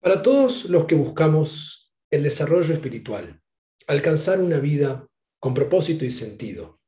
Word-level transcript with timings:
Para 0.00 0.22
todos 0.22 0.70
los 0.70 0.86
que 0.86 0.94
buscamos 0.94 1.92
el 2.10 2.22
desarrollo 2.22 2.72
espiritual, 2.72 3.38
alcanzar 3.86 4.40
una 4.40 4.58
vida 4.58 5.06
con 5.38 5.52
propósito 5.52 6.06
y 6.06 6.10
sentido, 6.10 6.80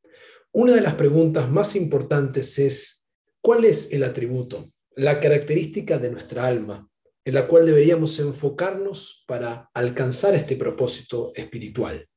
una 0.50 0.72
de 0.72 0.80
las 0.80 0.94
preguntas 0.94 1.50
más 1.50 1.76
importantes 1.76 2.58
es, 2.58 3.06
¿cuál 3.42 3.66
es 3.66 3.92
el 3.92 4.04
atributo, 4.04 4.72
la 4.96 5.20
característica 5.20 5.98
de 5.98 6.10
nuestra 6.10 6.46
alma 6.46 6.88
en 7.22 7.34
la 7.34 7.46
cual 7.46 7.66
deberíamos 7.66 8.18
enfocarnos 8.18 9.24
para 9.28 9.68
alcanzar 9.74 10.34
este 10.34 10.56
propósito 10.56 11.32
espiritual? 11.34 12.08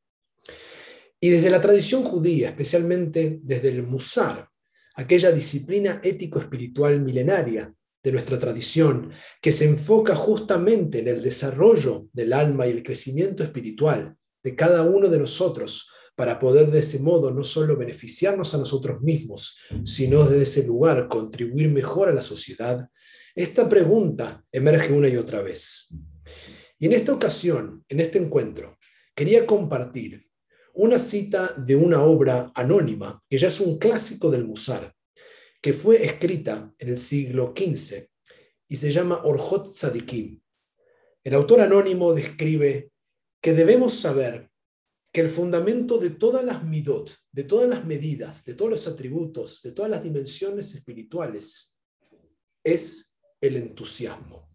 Y 1.20 1.30
desde 1.30 1.50
la 1.50 1.60
tradición 1.60 2.04
judía, 2.04 2.52
especialmente 2.52 3.40
desde 3.44 3.68
el 3.68 3.84
Musar, 3.84 4.48
aquella 4.94 5.34
disciplina 5.34 6.00
ético-espiritual 6.02 7.02
milenaria 7.02 7.76
de 8.06 8.12
nuestra 8.12 8.38
tradición, 8.38 9.10
que 9.42 9.52
se 9.52 9.66
enfoca 9.66 10.16
justamente 10.16 11.00
en 11.00 11.08
el 11.08 11.24
desarrollo 11.24 12.08
del 12.14 12.34
alma 12.34 12.68
y 12.68 12.72
el 12.72 12.84
crecimiento 12.84 13.44
espiritual 13.44 14.16
de 14.44 14.56
cada 14.56 14.84
uno 14.84 15.08
de 15.08 15.18
nosotros, 15.18 15.92
para 16.16 16.40
poder 16.40 16.68
de 16.68 16.80
ese 16.80 17.00
modo 17.00 17.32
no 17.32 17.44
solo 17.44 17.76
beneficiarnos 17.76 18.54
a 18.54 18.60
nosotros 18.60 19.02
mismos, 19.02 19.58
sino 19.84 20.24
desde 20.24 20.44
ese 20.44 20.68
lugar 20.68 21.08
contribuir 21.08 21.72
mejor 21.72 22.08
a 22.08 22.14
la 22.14 22.22
sociedad, 22.22 22.88
esta 23.34 23.68
pregunta 23.68 24.46
emerge 24.52 24.94
una 24.94 25.10
y 25.10 25.18
otra 25.18 25.42
vez. 25.42 25.94
Y 26.78 26.86
en 26.86 26.94
esta 26.94 27.12
ocasión, 27.12 27.84
en 27.90 28.00
este 28.00 28.20
encuentro, 28.20 28.78
quería 29.16 29.48
compartir 29.48 30.28
una 30.76 31.00
cita 31.00 31.56
de 31.58 31.76
una 31.76 32.04
obra 32.04 32.52
anónima, 32.54 33.20
que 33.28 33.40
ya 33.40 33.48
es 33.48 33.60
un 33.60 33.80
clásico 33.80 34.30
del 34.30 34.46
Musar, 34.46 34.94
que 35.66 35.74
fue 35.74 36.06
escrita 36.06 36.72
en 36.78 36.90
el 36.90 36.98
siglo 37.00 37.52
XV 37.58 38.08
y 38.70 38.76
se 38.76 38.92
llama 38.92 39.24
Orjot 39.24 39.74
Tzadikim. 39.74 40.40
El 41.24 41.34
autor 41.34 41.62
anónimo 41.62 42.14
describe 42.14 42.92
que 43.42 43.54
debemos 43.54 43.96
saber 43.96 44.52
que 45.12 45.22
el 45.22 45.30
fundamento 45.30 45.98
de 45.98 46.12
todas 46.12 46.46
las 46.46 46.64
midot, 46.64 47.18
de 47.32 47.46
todas 47.46 47.68
las 47.68 47.84
medidas, 47.84 48.46
de 48.46 48.54
todos 48.54 48.70
los 48.70 48.88
atributos, 48.88 49.64
de 49.64 49.72
todas 49.72 49.90
las 49.90 50.04
dimensiones 50.04 50.76
espirituales, 50.76 51.82
es 52.64 53.18
el 53.42 53.56
entusiasmo. 53.56 54.48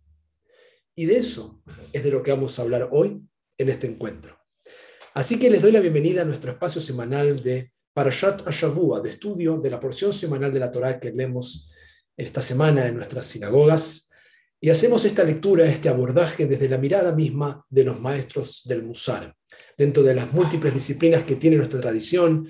Y 0.95 1.07
de 1.07 1.17
eso 1.17 1.61
es 1.93 2.05
de 2.05 2.11
lo 2.13 2.23
que 2.23 2.31
vamos 2.31 2.57
a 2.57 2.63
hablar 2.63 2.89
hoy 2.93 3.21
en 3.59 3.69
este 3.69 3.89
encuentro. 3.89 4.39
Así 5.15 5.41
que 5.41 5.51
les 5.51 5.61
doy 5.61 5.73
la 5.73 5.81
bienvenida 5.81 6.23
a 6.23 6.25
nuestro 6.25 6.53
espacio 6.53 6.81
semanal 6.81 7.43
de 7.43 7.73
Parashat 7.93 8.47
Ashavua, 8.47 9.01
de 9.01 9.11
estudio 9.11 9.59
de 9.59 9.71
la 9.71 9.81
porción 9.81 10.13
semanal 10.13 10.53
de 10.53 10.61
la 10.61 10.71
Torá 10.71 10.99
que 10.99 11.13
leemos 11.13 11.71
esta 12.17 12.43
semana 12.43 12.87
en 12.87 12.97
nuestras 12.97 13.27
sinagogas, 13.27 14.11
y 14.61 14.69
hacemos 14.69 15.05
esta 15.05 15.25
lectura, 15.25 15.67
este 15.67 15.89
abordaje 15.89 16.47
desde 16.47 16.69
la 16.69 16.77
mirada 16.77 17.13
misma 17.13 17.65
de 17.71 17.85
los 17.85 17.99
maestros 17.99 18.63
del 18.67 18.83
Musar, 18.83 19.35
dentro 19.77 20.03
de 20.03 20.15
las 20.15 20.33
múltiples 20.33 20.75
disciplinas 20.75 21.23
que 21.23 21.37
tiene 21.37 21.57
nuestra 21.57 21.81
tradición, 21.81 22.47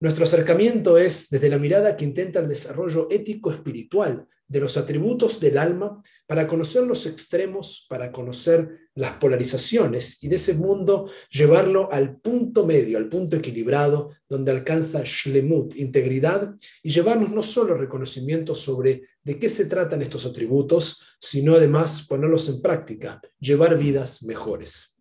nuestro 0.00 0.24
acercamiento 0.24 0.98
es 0.98 1.28
desde 1.30 1.48
la 1.48 1.58
mirada 1.58 1.96
que 1.96 2.04
intenta 2.04 2.40
el 2.40 2.48
desarrollo 2.48 3.08
ético-espiritual 3.10 4.26
de 4.48 4.60
los 4.60 4.76
atributos 4.76 5.40
del 5.40 5.58
alma 5.58 6.00
para 6.26 6.46
conocer 6.46 6.84
los 6.84 7.06
extremos, 7.06 7.86
para 7.88 8.12
conocer 8.12 8.90
las 8.94 9.16
polarizaciones 9.18 10.22
y 10.22 10.28
de 10.28 10.36
ese 10.36 10.54
mundo 10.54 11.10
llevarlo 11.30 11.92
al 11.92 12.16
punto 12.20 12.64
medio, 12.64 12.98
al 12.98 13.08
punto 13.08 13.36
equilibrado, 13.36 14.10
donde 14.28 14.52
alcanza 14.52 15.02
shlemut, 15.04 15.74
integridad, 15.76 16.54
y 16.82 16.90
llevarnos 16.90 17.30
no 17.30 17.42
solo 17.42 17.76
reconocimiento 17.76 18.54
sobre 18.54 19.02
de 19.22 19.38
qué 19.38 19.48
se 19.48 19.66
tratan 19.66 20.02
estos 20.02 20.26
atributos, 20.26 21.02
sino 21.20 21.54
además 21.54 22.06
ponerlos 22.08 22.48
en 22.48 22.62
práctica, 22.62 23.20
llevar 23.38 23.76
vidas 23.76 24.22
mejores. 24.22 24.96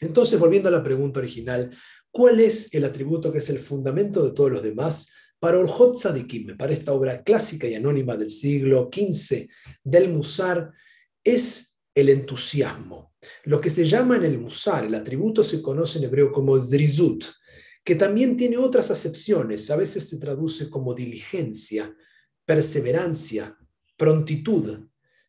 Entonces, 0.00 0.38
volviendo 0.38 0.68
a 0.68 0.72
la 0.72 0.82
pregunta 0.82 1.20
original, 1.20 1.70
¿Cuál 2.16 2.40
es 2.40 2.72
el 2.72 2.86
atributo 2.86 3.30
que 3.30 3.36
es 3.38 3.50
el 3.50 3.58
fundamento 3.58 4.24
de 4.24 4.30
todos 4.30 4.50
los 4.50 4.62
demás? 4.62 5.12
Para 5.38 5.58
Orjot 5.58 5.96
Tzadikim, 5.96 6.56
para 6.56 6.72
esta 6.72 6.92
obra 6.92 7.22
clásica 7.22 7.66
y 7.66 7.74
anónima 7.74 8.16
del 8.16 8.30
siglo 8.30 8.90
XV 8.92 9.48
del 9.84 10.08
Musar, 10.08 10.72
es 11.22 11.78
el 11.94 12.08
entusiasmo. 12.08 13.14
Lo 13.44 13.60
que 13.60 13.70
se 13.70 13.84
llama 13.84 14.16
en 14.16 14.24
el 14.24 14.38
Musar, 14.38 14.84
el 14.84 14.94
atributo 14.94 15.42
se 15.42 15.60
conoce 15.60 15.98
en 15.98 16.04
hebreo 16.04 16.32
como 16.32 16.58
Zrizut, 16.60 17.24
que 17.84 17.94
también 17.94 18.36
tiene 18.36 18.56
otras 18.56 18.90
acepciones, 18.90 19.70
a 19.70 19.76
veces 19.76 20.08
se 20.08 20.18
traduce 20.18 20.68
como 20.68 20.94
diligencia, 20.94 21.94
perseverancia, 22.44 23.56
prontitud, 23.96 24.80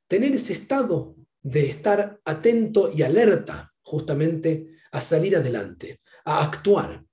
tener 0.07 0.33
ese 0.33 0.53
estado 0.53 1.15
de 1.41 1.69
estar 1.69 2.19
atento 2.25 2.91
y 2.93 3.01
alerta 3.01 3.73
justamente 3.81 4.77
a 4.91 5.01
salir 5.01 5.35
adelante 5.35 6.01
a 6.25 6.43
actuar. 6.43 7.05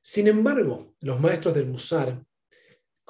Sin 0.00 0.28
embargo, 0.28 0.94
los 1.00 1.20
maestros 1.20 1.54
del 1.54 1.66
Musar, 1.66 2.24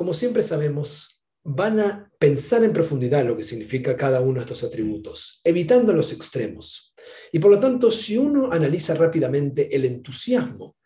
como 0.01 0.15
siempre 0.15 0.43
sabemos, 0.43 1.23
van 1.45 1.79
a 1.79 2.11
pensar 2.19 2.65
en 2.65 2.73
profundidad 2.73 3.23
lo 3.23 3.37
que 3.37 3.45
significa 3.45 3.99
cada 3.99 4.23
uno 4.23 4.37
de 4.37 4.41
estos 4.41 4.65
atributos, 4.65 5.43
evitando 5.45 5.93
los 5.93 6.11
extremos. 6.15 6.95
Y 7.31 7.39
por 7.39 7.51
lo 7.51 7.61
tanto, 7.61 7.91
si 7.91 8.17
uno 8.17 8.51
analiza 8.51 8.95
rápidamente 8.95 9.77
el 9.77 9.85
entusiasmo, 9.85 10.79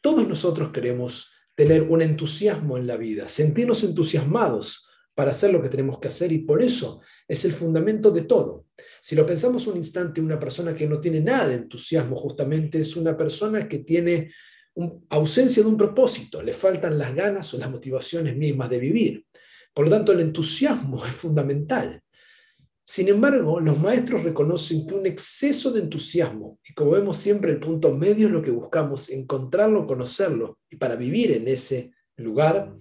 todos 0.00 0.26
nosotros 0.26 0.70
queremos 0.70 1.30
tener 1.54 1.82
un 1.82 2.00
entusiasmo 2.00 2.78
en 2.78 2.86
la 2.86 2.96
vida, 2.96 3.28
sentirnos 3.28 3.84
entusiasmados 3.84 4.88
para 5.14 5.32
hacer 5.32 5.52
lo 5.52 5.60
que 5.60 5.68
tenemos 5.68 5.98
que 5.98 6.08
hacer 6.08 6.32
y 6.32 6.38
por 6.38 6.62
eso 6.62 7.02
es 7.28 7.44
el 7.44 7.52
fundamento 7.52 8.10
de 8.12 8.22
todo. 8.22 8.68
Si 9.02 9.14
lo 9.14 9.26
pensamos 9.26 9.66
un 9.66 9.76
instante, 9.76 10.22
una 10.22 10.40
persona 10.40 10.72
que 10.72 10.88
no 10.88 11.02
tiene 11.02 11.20
nada 11.20 11.48
de 11.48 11.56
entusiasmo 11.56 12.16
justamente 12.16 12.80
es 12.80 12.96
una 12.96 13.14
persona 13.14 13.68
que 13.68 13.80
tiene 13.80 14.32
ausencia 15.10 15.62
de 15.62 15.68
un 15.68 15.76
propósito, 15.76 16.42
le 16.42 16.52
faltan 16.52 16.98
las 16.98 17.14
ganas 17.14 17.52
o 17.54 17.58
las 17.58 17.70
motivaciones 17.70 18.36
mismas 18.36 18.68
de 18.70 18.78
vivir. 18.78 19.26
Por 19.72 19.86
lo 19.86 19.90
tanto, 19.90 20.12
el 20.12 20.20
entusiasmo 20.20 21.04
es 21.06 21.14
fundamental. 21.14 22.02
Sin 22.86 23.08
embargo, 23.08 23.60
los 23.60 23.78
maestros 23.78 24.24
reconocen 24.24 24.86
que 24.86 24.94
un 24.94 25.06
exceso 25.06 25.72
de 25.72 25.80
entusiasmo, 25.80 26.60
y 26.68 26.74
como 26.74 26.90
vemos 26.90 27.16
siempre 27.16 27.52
el 27.52 27.60
punto 27.60 27.94
medio 27.94 28.26
es 28.26 28.32
lo 28.32 28.42
que 28.42 28.50
buscamos, 28.50 29.08
encontrarlo, 29.08 29.86
conocerlo, 29.86 30.58
y 30.68 30.76
para 30.76 30.94
vivir 30.94 31.32
en 31.32 31.48
ese 31.48 31.92
lugar, 32.16 32.76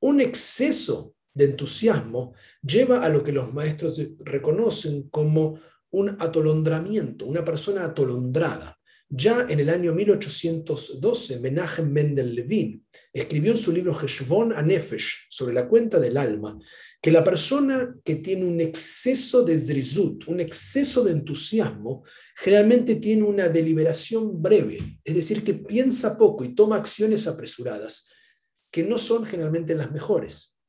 un 0.00 0.20
exceso 0.20 1.14
de 1.32 1.46
entusiasmo 1.46 2.34
lleva 2.62 3.04
a 3.04 3.08
lo 3.08 3.24
que 3.24 3.32
los 3.32 3.52
maestros 3.52 4.00
reconocen 4.20 5.08
como 5.08 5.58
un 5.90 6.16
atolondramiento, 6.20 7.26
una 7.26 7.44
persona 7.44 7.84
atolondrada. 7.84 8.78
Ya 9.16 9.46
en 9.48 9.60
el 9.60 9.70
año 9.70 9.94
1812, 9.94 11.38
Menachem 11.38 11.88
Mendel 11.88 12.34
Levin 12.34 12.84
escribió 13.12 13.52
en 13.52 13.56
su 13.56 13.70
libro 13.70 13.96
Heshvon 13.96 14.52
Anefesh, 14.52 15.28
sobre 15.30 15.54
la 15.54 15.68
cuenta 15.68 16.00
del 16.00 16.16
alma, 16.16 16.58
que 17.00 17.12
la 17.12 17.22
persona 17.22 17.94
que 18.04 18.16
tiene 18.16 18.44
un 18.44 18.60
exceso 18.60 19.44
de 19.44 19.56
zrizut, 19.56 20.26
un 20.26 20.40
exceso 20.40 21.04
de 21.04 21.12
entusiasmo, 21.12 22.02
generalmente 22.34 22.96
tiene 22.96 23.22
una 23.22 23.48
deliberación 23.48 24.42
breve, 24.42 24.78
es 25.04 25.14
decir, 25.14 25.44
que 25.44 25.54
piensa 25.54 26.18
poco 26.18 26.42
y 26.42 26.52
toma 26.52 26.74
acciones 26.74 27.28
apresuradas, 27.28 28.08
que 28.68 28.82
no 28.82 28.98
son 28.98 29.24
generalmente 29.24 29.76
las 29.76 29.92
mejores. 29.92 30.60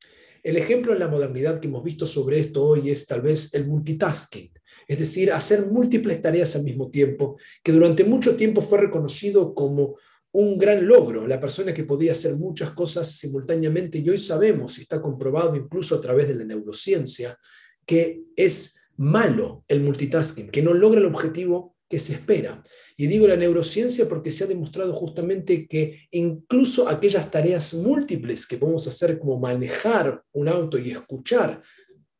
El 0.43 0.57
ejemplo 0.57 0.93
en 0.93 0.99
la 0.99 1.07
modernidad 1.07 1.59
que 1.59 1.67
hemos 1.67 1.83
visto 1.83 2.05
sobre 2.05 2.41
esto 2.41 2.63
hoy 2.63 2.91
es 2.91 3.07
tal 3.07 3.23
vez 3.23 3.51
el 3.55 3.65
multitasking, 3.65 4.51
es 4.87 4.99
decir, 4.99 5.31
hacer 5.31 5.67
múltiples 5.67 6.21
tareas 6.21 6.55
al 6.55 6.63
mismo 6.63 6.89
tiempo, 6.89 7.37
que 7.63 7.71
durante 7.71 8.03
mucho 8.03 8.35
tiempo 8.35 8.61
fue 8.61 8.79
reconocido 8.79 9.53
como 9.53 9.97
un 10.31 10.57
gran 10.57 10.85
logro, 10.85 11.27
la 11.27 11.39
persona 11.39 11.73
que 11.73 11.85
podía 11.85 12.11
hacer 12.11 12.35
muchas 12.35 12.71
cosas 12.71 13.09
simultáneamente, 13.11 13.99
y 13.99 14.09
hoy 14.09 14.17
sabemos, 14.17 14.77
y 14.77 14.81
está 14.81 15.01
comprobado 15.01 15.55
incluso 15.55 15.95
a 15.95 16.01
través 16.01 16.27
de 16.27 16.35
la 16.35 16.43
neurociencia, 16.43 17.37
que 17.85 18.21
es 18.35 18.77
malo 18.97 19.63
el 19.67 19.81
multitasking, 19.81 20.49
que 20.49 20.61
no 20.61 20.73
logra 20.73 20.99
el 20.99 21.05
objetivo 21.05 21.75
que 21.89 21.99
se 21.99 22.13
espera. 22.13 22.63
Y 22.97 23.07
digo 23.07 23.27
la 23.27 23.35
neurociencia 23.35 24.09
porque 24.09 24.31
se 24.31 24.43
ha 24.43 24.47
demostrado 24.47 24.93
justamente 24.93 25.67
que 25.67 26.07
incluso 26.11 26.89
aquellas 26.89 27.29
tareas 27.29 27.73
múltiples 27.73 28.47
que 28.47 28.57
podemos 28.57 28.87
hacer 28.87 29.19
como 29.19 29.39
manejar 29.39 30.23
un 30.33 30.47
auto 30.47 30.77
y 30.77 30.91
escuchar 30.91 31.61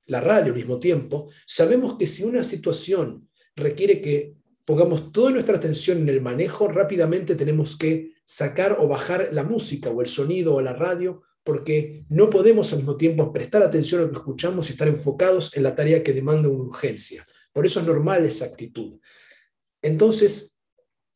la 0.07 0.21
radio 0.21 0.53
al 0.53 0.57
mismo 0.57 0.79
tiempo, 0.79 1.29
sabemos 1.45 1.97
que 1.97 2.07
si 2.07 2.23
una 2.23 2.43
situación 2.43 3.29
requiere 3.55 4.01
que 4.01 4.35
pongamos 4.65 5.11
toda 5.11 5.31
nuestra 5.31 5.57
atención 5.57 5.99
en 5.99 6.09
el 6.09 6.21
manejo, 6.21 6.67
rápidamente 6.67 7.35
tenemos 7.35 7.77
que 7.77 8.13
sacar 8.25 8.77
o 8.79 8.87
bajar 8.87 9.29
la 9.31 9.43
música 9.43 9.89
o 9.89 10.01
el 10.01 10.07
sonido 10.07 10.55
o 10.55 10.61
la 10.61 10.73
radio 10.73 11.21
porque 11.43 12.05
no 12.09 12.29
podemos 12.29 12.71
al 12.73 12.79
mismo 12.79 12.97
tiempo 12.97 13.31
prestar 13.31 13.61
atención 13.61 14.01
a 14.01 14.03
lo 14.05 14.09
que 14.09 14.17
escuchamos 14.17 14.67
y 14.67 14.73
estar 14.73 14.87
enfocados 14.87 15.55
en 15.55 15.61
la 15.61 15.75
tarea 15.75 16.01
que 16.01 16.11
demanda 16.11 16.49
una 16.49 16.63
urgencia. 16.63 17.25
Por 17.53 17.67
eso 17.67 17.79
es 17.79 17.85
normal 17.85 18.25
esa 18.25 18.45
actitud. 18.45 18.99
Entonces, 19.79 20.57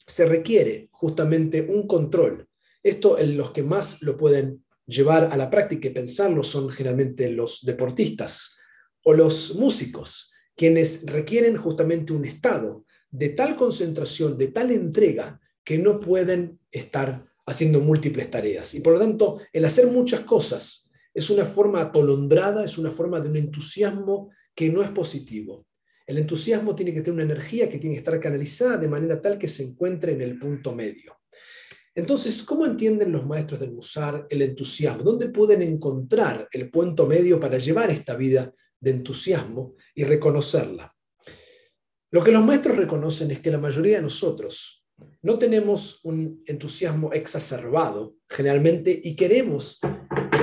se 0.05 0.27
requiere 0.27 0.89
justamente 0.91 1.61
un 1.61 1.87
control. 1.87 2.47
Esto 2.83 3.17
en 3.17 3.37
los 3.37 3.49
que 3.51 3.63
más 3.63 4.03
lo 4.03 4.15
pueden 4.15 4.63
llevar 4.85 5.29
a 5.31 5.37
la 5.37 5.49
práctica 5.49 5.87
y 5.87 5.91
pensarlo 5.91 6.43
son 6.43 6.69
generalmente 6.69 7.29
los 7.31 7.65
deportistas 7.65 8.58
o 9.09 9.13
los 9.13 9.55
músicos, 9.55 10.31
quienes 10.55 11.03
requieren 11.07 11.57
justamente 11.57 12.13
un 12.13 12.25
estado 12.25 12.85
de 13.09 13.29
tal 13.29 13.55
concentración, 13.55 14.37
de 14.37 14.49
tal 14.49 14.69
entrega, 14.69 15.41
que 15.63 15.79
no 15.79 15.99
pueden 15.99 16.59
estar 16.69 17.25
haciendo 17.47 17.79
múltiples 17.79 18.29
tareas. 18.29 18.75
Y 18.75 18.81
por 18.81 18.93
lo 18.93 18.99
tanto, 18.99 19.39
el 19.51 19.65
hacer 19.65 19.87
muchas 19.87 20.19
cosas 20.21 20.91
es 21.11 21.27
una 21.31 21.45
forma 21.45 21.81
atolondrada, 21.81 22.63
es 22.63 22.77
una 22.77 22.91
forma 22.91 23.19
de 23.19 23.29
un 23.29 23.37
entusiasmo 23.37 24.29
que 24.53 24.69
no 24.69 24.83
es 24.83 24.91
positivo. 24.91 25.65
El 26.05 26.19
entusiasmo 26.19 26.75
tiene 26.75 26.93
que 26.93 27.01
tener 27.01 27.15
una 27.15 27.33
energía 27.33 27.67
que 27.67 27.79
tiene 27.79 27.95
que 27.95 28.01
estar 28.01 28.19
canalizada 28.19 28.77
de 28.77 28.87
manera 28.87 29.19
tal 29.19 29.39
que 29.39 29.47
se 29.47 29.63
encuentre 29.63 30.11
en 30.11 30.21
el 30.21 30.37
punto 30.37 30.75
medio. 30.75 31.17
Entonces, 31.95 32.43
¿cómo 32.43 32.67
entienden 32.67 33.11
los 33.11 33.25
maestros 33.25 33.59
del 33.59 33.71
Musar 33.71 34.27
el 34.29 34.43
entusiasmo? 34.43 35.01
¿Dónde 35.01 35.29
pueden 35.29 35.63
encontrar 35.63 36.47
el 36.51 36.69
punto 36.69 37.07
medio 37.07 37.39
para 37.39 37.57
llevar 37.57 37.89
esta 37.89 38.15
vida 38.15 38.53
de 38.79 38.91
entusiasmo 38.91 39.75
y 39.95 40.03
reconocerla? 40.03 40.95
Lo 42.11 42.23
que 42.23 42.31
los 42.31 42.43
maestros 42.43 42.77
reconocen 42.77 43.31
es 43.31 43.39
que 43.39 43.51
la 43.51 43.59
mayoría 43.59 43.97
de 43.97 44.03
nosotros 44.03 44.85
no 45.21 45.37
tenemos 45.37 45.99
un 46.03 46.43
entusiasmo 46.45 47.11
exacerbado 47.13 48.15
generalmente 48.27 48.99
y 49.03 49.15
queremos 49.15 49.79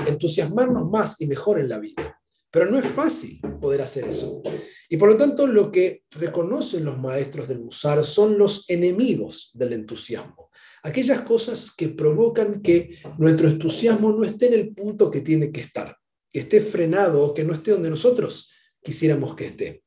entusiasmarnos 0.06 0.88
más 0.90 1.20
y 1.20 1.26
mejor 1.26 1.60
en 1.60 1.68
la 1.68 1.78
vida. 1.78 2.20
Pero 2.50 2.70
no 2.70 2.78
es 2.78 2.86
fácil 2.86 3.40
poder 3.60 3.82
hacer 3.82 4.06
eso. 4.08 4.42
Y 4.88 4.96
por 4.96 5.10
lo 5.10 5.16
tanto, 5.16 5.46
lo 5.46 5.70
que 5.70 6.04
reconocen 6.10 6.84
los 6.84 6.98
maestros 6.98 7.48
del 7.48 7.60
Musar 7.60 8.04
son 8.04 8.38
los 8.38 8.70
enemigos 8.70 9.50
del 9.54 9.72
entusiasmo. 9.72 10.50
Aquellas 10.82 11.22
cosas 11.22 11.74
que 11.74 11.88
provocan 11.88 12.62
que 12.62 12.98
nuestro 13.18 13.48
entusiasmo 13.48 14.12
no 14.12 14.24
esté 14.24 14.46
en 14.46 14.54
el 14.54 14.74
punto 14.74 15.10
que 15.10 15.20
tiene 15.20 15.50
que 15.50 15.60
estar, 15.60 15.96
que 16.32 16.40
esté 16.40 16.60
frenado 16.60 17.22
o 17.22 17.34
que 17.34 17.44
no 17.44 17.52
esté 17.52 17.72
donde 17.72 17.90
nosotros 17.90 18.52
quisiéramos 18.82 19.34
que 19.34 19.46
esté. 19.46 19.82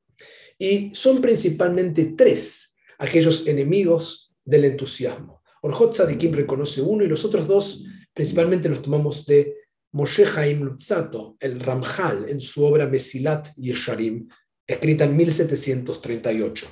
Y 0.57 0.91
son 0.93 1.21
principalmente 1.21 2.13
tres 2.17 2.75
aquellos 2.97 3.47
enemigos 3.47 4.33
del 4.43 4.65
entusiasmo. 4.65 5.41
Orjot 5.61 5.93
Tzadikim 5.93 6.33
reconoce 6.33 6.81
uno 6.81 7.03
y 7.03 7.07
los 7.07 7.23
otros 7.25 7.47
dos 7.47 7.85
principalmente 8.13 8.69
los 8.69 8.81
tomamos 8.81 9.25
de 9.25 9.55
Moshe 9.93 10.25
Haim 10.35 10.61
Lutzato, 10.61 11.37
el 11.39 11.59
Ramjal, 11.59 12.29
en 12.29 12.39
su 12.39 12.63
obra 12.63 12.85
Mesilat 12.85 13.55
Yesharim, 13.55 14.27
escrita 14.67 15.05
en 15.05 15.15
1738. 15.15 16.67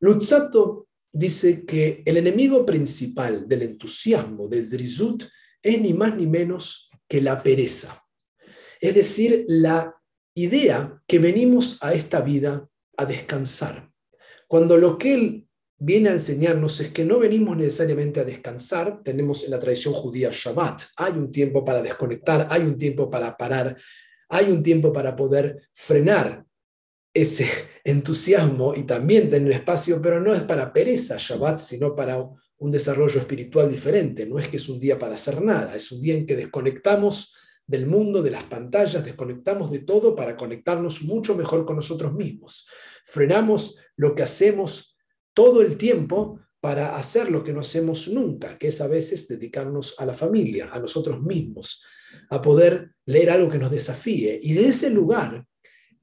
Lutzato 0.00 0.88
dice 1.12 1.64
que 1.64 2.02
el 2.04 2.16
enemigo 2.16 2.66
principal 2.66 3.46
del 3.46 3.62
entusiasmo 3.62 4.48
de 4.48 4.62
Zrizut 4.62 5.24
es 5.62 5.80
ni 5.80 5.94
más 5.94 6.16
ni 6.16 6.26
menos 6.26 6.90
que 7.08 7.20
la 7.20 7.42
pereza. 7.42 8.03
Es 8.84 8.94
decir, 8.94 9.46
la 9.48 9.96
idea 10.34 11.02
que 11.06 11.18
venimos 11.18 11.82
a 11.82 11.94
esta 11.94 12.20
vida 12.20 12.68
a 12.98 13.06
descansar. 13.06 13.90
Cuando 14.46 14.76
lo 14.76 14.98
que 14.98 15.14
él 15.14 15.48
viene 15.78 16.10
a 16.10 16.12
enseñarnos 16.12 16.78
es 16.80 16.90
que 16.90 17.02
no 17.02 17.18
venimos 17.18 17.56
necesariamente 17.56 18.20
a 18.20 18.24
descansar, 18.24 19.02
tenemos 19.02 19.42
en 19.44 19.52
la 19.52 19.58
tradición 19.58 19.94
judía 19.94 20.28
Shabbat, 20.30 20.82
hay 20.98 21.12
un 21.12 21.32
tiempo 21.32 21.64
para 21.64 21.80
desconectar, 21.80 22.46
hay 22.50 22.60
un 22.60 22.76
tiempo 22.76 23.08
para 23.08 23.34
parar, 23.38 23.74
hay 24.28 24.50
un 24.50 24.62
tiempo 24.62 24.92
para 24.92 25.16
poder 25.16 25.62
frenar 25.72 26.44
ese 27.14 27.48
entusiasmo 27.84 28.74
y 28.74 28.82
también 28.82 29.30
tener 29.30 29.50
espacio, 29.50 29.98
pero 30.02 30.20
no 30.20 30.34
es 30.34 30.42
para 30.42 30.70
pereza 30.70 31.16
Shabbat, 31.18 31.58
sino 31.58 31.96
para 31.96 32.18
un 32.18 32.70
desarrollo 32.70 33.18
espiritual 33.18 33.70
diferente. 33.70 34.26
No 34.26 34.38
es 34.38 34.48
que 34.48 34.58
es 34.58 34.68
un 34.68 34.78
día 34.78 34.98
para 34.98 35.14
hacer 35.14 35.40
nada, 35.40 35.74
es 35.74 35.90
un 35.90 36.02
día 36.02 36.16
en 36.16 36.26
que 36.26 36.36
desconectamos 36.36 37.34
del 37.66 37.86
mundo, 37.86 38.22
de 38.22 38.30
las 38.30 38.44
pantallas, 38.44 39.04
desconectamos 39.04 39.70
de 39.70 39.80
todo 39.80 40.14
para 40.14 40.36
conectarnos 40.36 41.02
mucho 41.02 41.34
mejor 41.34 41.64
con 41.64 41.76
nosotros 41.76 42.12
mismos. 42.12 42.68
Frenamos 43.04 43.78
lo 43.96 44.14
que 44.14 44.22
hacemos 44.22 44.96
todo 45.32 45.62
el 45.62 45.76
tiempo 45.76 46.40
para 46.60 46.96
hacer 46.96 47.30
lo 47.30 47.42
que 47.42 47.52
no 47.52 47.60
hacemos 47.60 48.08
nunca, 48.08 48.56
que 48.58 48.68
es 48.68 48.80
a 48.80 48.88
veces 48.88 49.28
dedicarnos 49.28 49.96
a 49.98 50.06
la 50.06 50.14
familia, 50.14 50.70
a 50.72 50.78
nosotros 50.78 51.22
mismos, 51.22 51.84
a 52.30 52.40
poder 52.40 52.92
leer 53.06 53.30
algo 53.30 53.50
que 53.50 53.58
nos 53.58 53.70
desafíe. 53.70 54.40
Y 54.42 54.54
de 54.54 54.68
ese 54.68 54.90
lugar, 54.90 55.46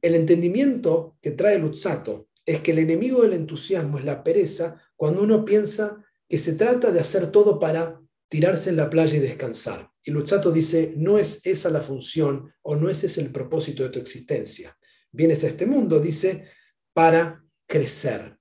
el 0.02 0.16
entendimiento 0.16 1.18
que 1.22 1.32
trae 1.32 1.58
Lutzato 1.58 2.28
es 2.46 2.60
que 2.60 2.72
el 2.72 2.80
enemigo 2.80 3.22
del 3.22 3.34
entusiasmo 3.34 3.98
es 3.98 4.06
la 4.06 4.24
pereza 4.24 4.82
cuando 4.96 5.22
uno 5.24 5.46
piensa 5.46 6.04
que 6.28 6.38
se 6.38 6.56
trata 6.56 6.92
de 6.92 7.00
hacer 7.00 7.32
todo 7.32 7.60
para 7.60 8.01
tirarse 8.32 8.70
en 8.70 8.78
la 8.78 8.90
playa 8.90 9.18
y 9.18 9.20
descansar. 9.20 9.92
Y 10.02 10.10
Lutzato 10.10 10.54
dice, 10.54 10.94
no 10.96 11.20
es 11.20 11.46
esa 11.46 11.70
la 11.70 11.82
función 11.82 12.50
o 12.62 12.78
no 12.78 12.90
ese 12.90 13.08
es 13.08 13.18
el 13.18 13.30
propósito 13.30 13.84
de 13.84 13.90
tu 13.90 14.00
existencia. 14.00 14.74
Vienes 15.12 15.44
a 15.44 15.48
este 15.48 15.66
mundo, 15.66 16.00
dice, 16.00 16.46
para 16.94 17.44
crecer, 17.68 18.38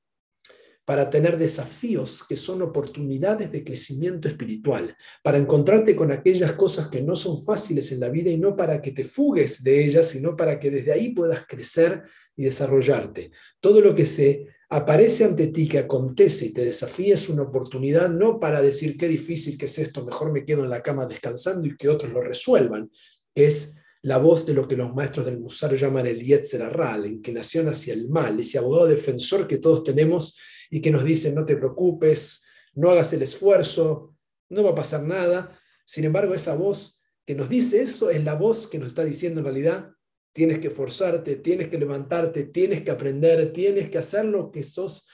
para 0.84 1.10
tener 1.10 1.37
desafíos 1.37 2.25
que 2.25 2.37
son 2.37 2.62
oportunidades 2.62 3.50
de 3.50 3.64
crecimiento 3.64 4.28
espiritual, 4.28 4.96
para 5.25 5.38
encontrarte 5.38 5.96
con 5.96 6.12
aquellas 6.12 6.52
cosas 6.52 6.86
que 6.86 7.02
no 7.02 7.16
son 7.16 7.44
fáciles 7.44 7.90
en 7.90 7.98
la 7.98 8.10
vida 8.10 8.31
y 8.31 8.38
no 8.38 8.56
para 8.56 8.81
que 8.81 8.93
te 8.93 9.02
fugues 9.02 9.64
de 9.64 9.84
ellas, 9.84 10.06
sino 10.06 10.36
para 10.36 10.60
que 10.60 10.70
desde 10.70 10.93
ahí 10.93 11.08
puedas 11.08 11.46
crecer 11.48 12.04
y 12.36 12.44
desarrollarte. 12.44 13.32
Todo 13.58 13.81
lo 13.81 13.93
que 13.93 14.06
se 14.06 14.46
aparece 14.70 15.25
ante 15.25 15.49
ti, 15.49 15.69
que 15.69 15.78
acontece 15.78 16.46
y 16.46 16.52
te 16.52 16.64
desafía 16.64 17.14
es 17.14 17.28
una 17.28 17.43
oportunidad 17.43 18.08
no 18.08 18.38
para 18.38 18.62
decir 18.62 18.96
qué 18.96 19.08
difícil 19.08 19.58
que 19.58 19.67
es 19.67 19.78
esto, 19.78 20.05
mejor 20.05 20.32
me 20.32 20.44
quedo 20.44 20.62
en 20.62 20.70
la 20.70 20.81
cama 20.81 21.06
descansando 21.06 21.67
y 21.67 21.76
que 21.76 21.88
otros 21.88 22.12
lo 22.12 22.20
resuelvan, 22.20 22.88
que 23.34 23.46
es 23.46 23.81
la 24.02 24.19
voz 24.19 24.46
de 24.46 24.55
lo 24.55 24.69
que 24.69 24.76
los 24.76 24.94
maestros 24.94 25.26
del 25.26 25.40
Musar 25.40 25.75
llaman 25.75 26.06
el 26.06 26.22
Yetzer 26.22 26.75
la 26.75 27.06
inclinación 27.06 27.69
hacia 27.69 27.94
el 27.94 28.08
mal, 28.08 28.38
ese 28.38 28.58
abogado 28.58 28.87
defensor 28.87 29.49
que 29.49 29.58
todos 29.58 29.82
tenemos 29.82 30.38
y 30.70 30.81
que 30.81 30.93
nos 30.93 31.05
dicen 31.05 31.34
no 31.34 31.44
te 31.44 31.56
preocupes, 31.56 32.44
no 32.75 32.90
hagas 32.90 33.12
el 33.12 33.22
esfuerzo, 33.22 34.14
no 34.49 34.62
va 34.62 34.70
a 34.70 34.75
pasar 34.76 35.02
nada. 35.02 35.58
Sin 35.84 36.05
embargo, 36.05 36.32
esa 36.32 36.55
voz 36.55 37.02
que 37.26 37.34
nos 37.34 37.49
dice 37.49 37.82
eso 37.82 38.11
es 38.11 38.22
la 38.22 38.34
voz 38.34 38.69
que 38.69 38.78
nos 38.78 38.88
está 38.88 39.05
diciendo 39.05 39.40
en 39.40 39.46
realidad, 39.46 39.90
tienes 40.32 40.59
que 40.59 40.69
esforzarte, 40.69 41.37
tienes 41.37 41.69
que 41.69 41.79
levantarte, 41.79 42.44
tienes 42.44 42.82
que 42.82 42.91
aprender, 42.91 43.53
tienes 43.53 43.88
que 43.88 43.99
hacer 43.99 44.25
lo 44.25 44.50
que 44.50 44.62
sos 44.62 45.09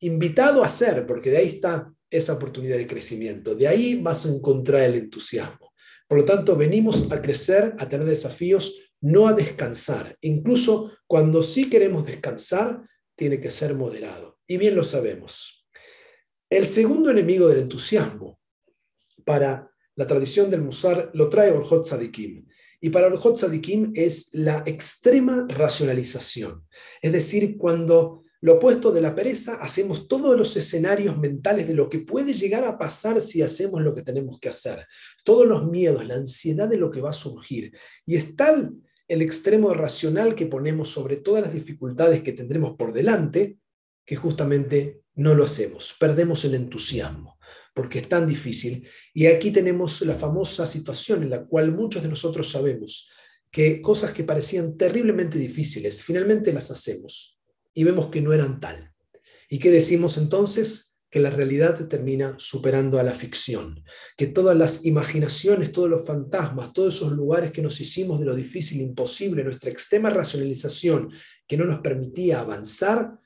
invitado 0.00 0.62
a 0.62 0.66
hacer, 0.66 1.06
porque 1.06 1.30
de 1.30 1.38
ahí 1.38 1.46
está 1.46 1.92
esa 2.10 2.34
oportunidad 2.34 2.76
de 2.76 2.86
crecimiento, 2.86 3.54
de 3.54 3.68
ahí 3.68 4.00
vas 4.00 4.26
a 4.26 4.28
encontrar 4.30 4.82
el 4.82 4.96
entusiasmo. 4.96 5.72
Por 6.08 6.18
lo 6.18 6.24
tanto, 6.24 6.56
venimos 6.56 7.10
a 7.10 7.20
crecer, 7.20 7.74
a 7.78 7.88
tener 7.88 8.06
desafíos, 8.06 8.92
no 9.00 9.26
a 9.26 9.32
descansar. 9.32 10.16
Incluso 10.20 10.92
cuando 11.06 11.42
sí 11.42 11.68
queremos 11.68 12.06
descansar, 12.06 12.82
tiene 13.16 13.40
que 13.40 13.50
ser 13.50 13.74
moderado 13.74 14.38
y 14.46 14.58
bien 14.58 14.76
lo 14.76 14.84
sabemos. 14.84 15.66
El 16.48 16.66
segundo 16.66 17.10
enemigo 17.10 17.48
del 17.48 17.60
entusiasmo 17.60 18.38
para 19.24 19.70
la 19.96 20.06
tradición 20.06 20.50
del 20.50 20.62
Musar 20.62 21.10
lo 21.14 21.28
trae 21.28 21.50
Orjot 21.50 21.84
Sadikim. 21.84 22.46
Y 22.80 22.90
para 22.90 23.06
Orjot 23.06 23.36
Sadikim 23.36 23.92
es 23.94 24.30
la 24.32 24.62
extrema 24.66 25.46
racionalización. 25.48 26.66
Es 27.00 27.12
decir, 27.12 27.56
cuando 27.56 28.22
lo 28.40 28.54
opuesto 28.54 28.92
de 28.92 29.00
la 29.00 29.14
pereza, 29.14 29.56
hacemos 29.56 30.08
todos 30.08 30.36
los 30.36 30.56
escenarios 30.56 31.18
mentales 31.18 31.66
de 31.66 31.74
lo 31.74 31.88
que 31.88 32.00
puede 32.00 32.34
llegar 32.34 32.64
a 32.64 32.78
pasar 32.78 33.20
si 33.20 33.42
hacemos 33.42 33.80
lo 33.80 33.94
que 33.94 34.02
tenemos 34.02 34.38
que 34.38 34.50
hacer. 34.50 34.86
Todos 35.24 35.46
los 35.46 35.66
miedos, 35.66 36.06
la 36.06 36.16
ansiedad 36.16 36.68
de 36.68 36.76
lo 36.76 36.90
que 36.90 37.00
va 37.00 37.10
a 37.10 37.14
surgir. 37.14 37.72
Y 38.04 38.14
es 38.14 38.36
tal 38.36 38.74
el 39.08 39.22
extremo 39.22 39.72
racional 39.72 40.34
que 40.34 40.46
ponemos 40.46 40.90
sobre 40.90 41.16
todas 41.16 41.42
las 41.42 41.54
dificultades 41.54 42.20
que 42.22 42.32
tendremos 42.32 42.76
por 42.76 42.92
delante, 42.92 43.58
que 44.04 44.16
justamente 44.16 45.02
no 45.14 45.34
lo 45.34 45.44
hacemos, 45.44 45.96
perdemos 45.98 46.44
el 46.44 46.54
entusiasmo, 46.54 47.35
porque 47.76 47.98
es 47.98 48.08
tan 48.08 48.26
difícil. 48.26 48.88
Y 49.12 49.26
aquí 49.26 49.50
tenemos 49.50 50.00
la 50.00 50.14
famosa 50.14 50.66
situación 50.66 51.22
en 51.22 51.28
la 51.28 51.44
cual 51.44 51.72
muchos 51.72 52.02
de 52.02 52.08
nosotros 52.08 52.50
sabemos 52.50 53.10
que 53.50 53.82
cosas 53.82 54.12
que 54.12 54.24
parecían 54.24 54.78
terriblemente 54.78 55.38
difíciles, 55.38 56.02
finalmente 56.02 56.54
las 56.54 56.70
hacemos 56.70 57.38
y 57.74 57.84
vemos 57.84 58.06
que 58.06 58.22
no 58.22 58.32
eran 58.32 58.60
tal. 58.60 58.94
¿Y 59.50 59.58
qué 59.58 59.70
decimos 59.70 60.16
entonces? 60.16 60.96
Que 61.10 61.20
la 61.20 61.28
realidad 61.28 61.86
termina 61.86 62.34
superando 62.38 62.98
a 62.98 63.02
la 63.02 63.12
ficción, 63.12 63.84
que 64.16 64.26
todas 64.26 64.56
las 64.56 64.86
imaginaciones, 64.86 65.70
todos 65.70 65.90
los 65.90 66.06
fantasmas, 66.06 66.72
todos 66.72 66.96
esos 66.96 67.12
lugares 67.12 67.50
que 67.52 67.60
nos 67.60 67.78
hicimos 67.78 68.18
de 68.18 68.24
lo 68.24 68.34
difícil, 68.34 68.80
imposible, 68.80 69.44
nuestra 69.44 69.68
extrema 69.68 70.08
racionalización 70.08 71.12
que 71.46 71.58
no 71.58 71.66
nos 71.66 71.80
permitía 71.80 72.40
avanzar, 72.40 73.18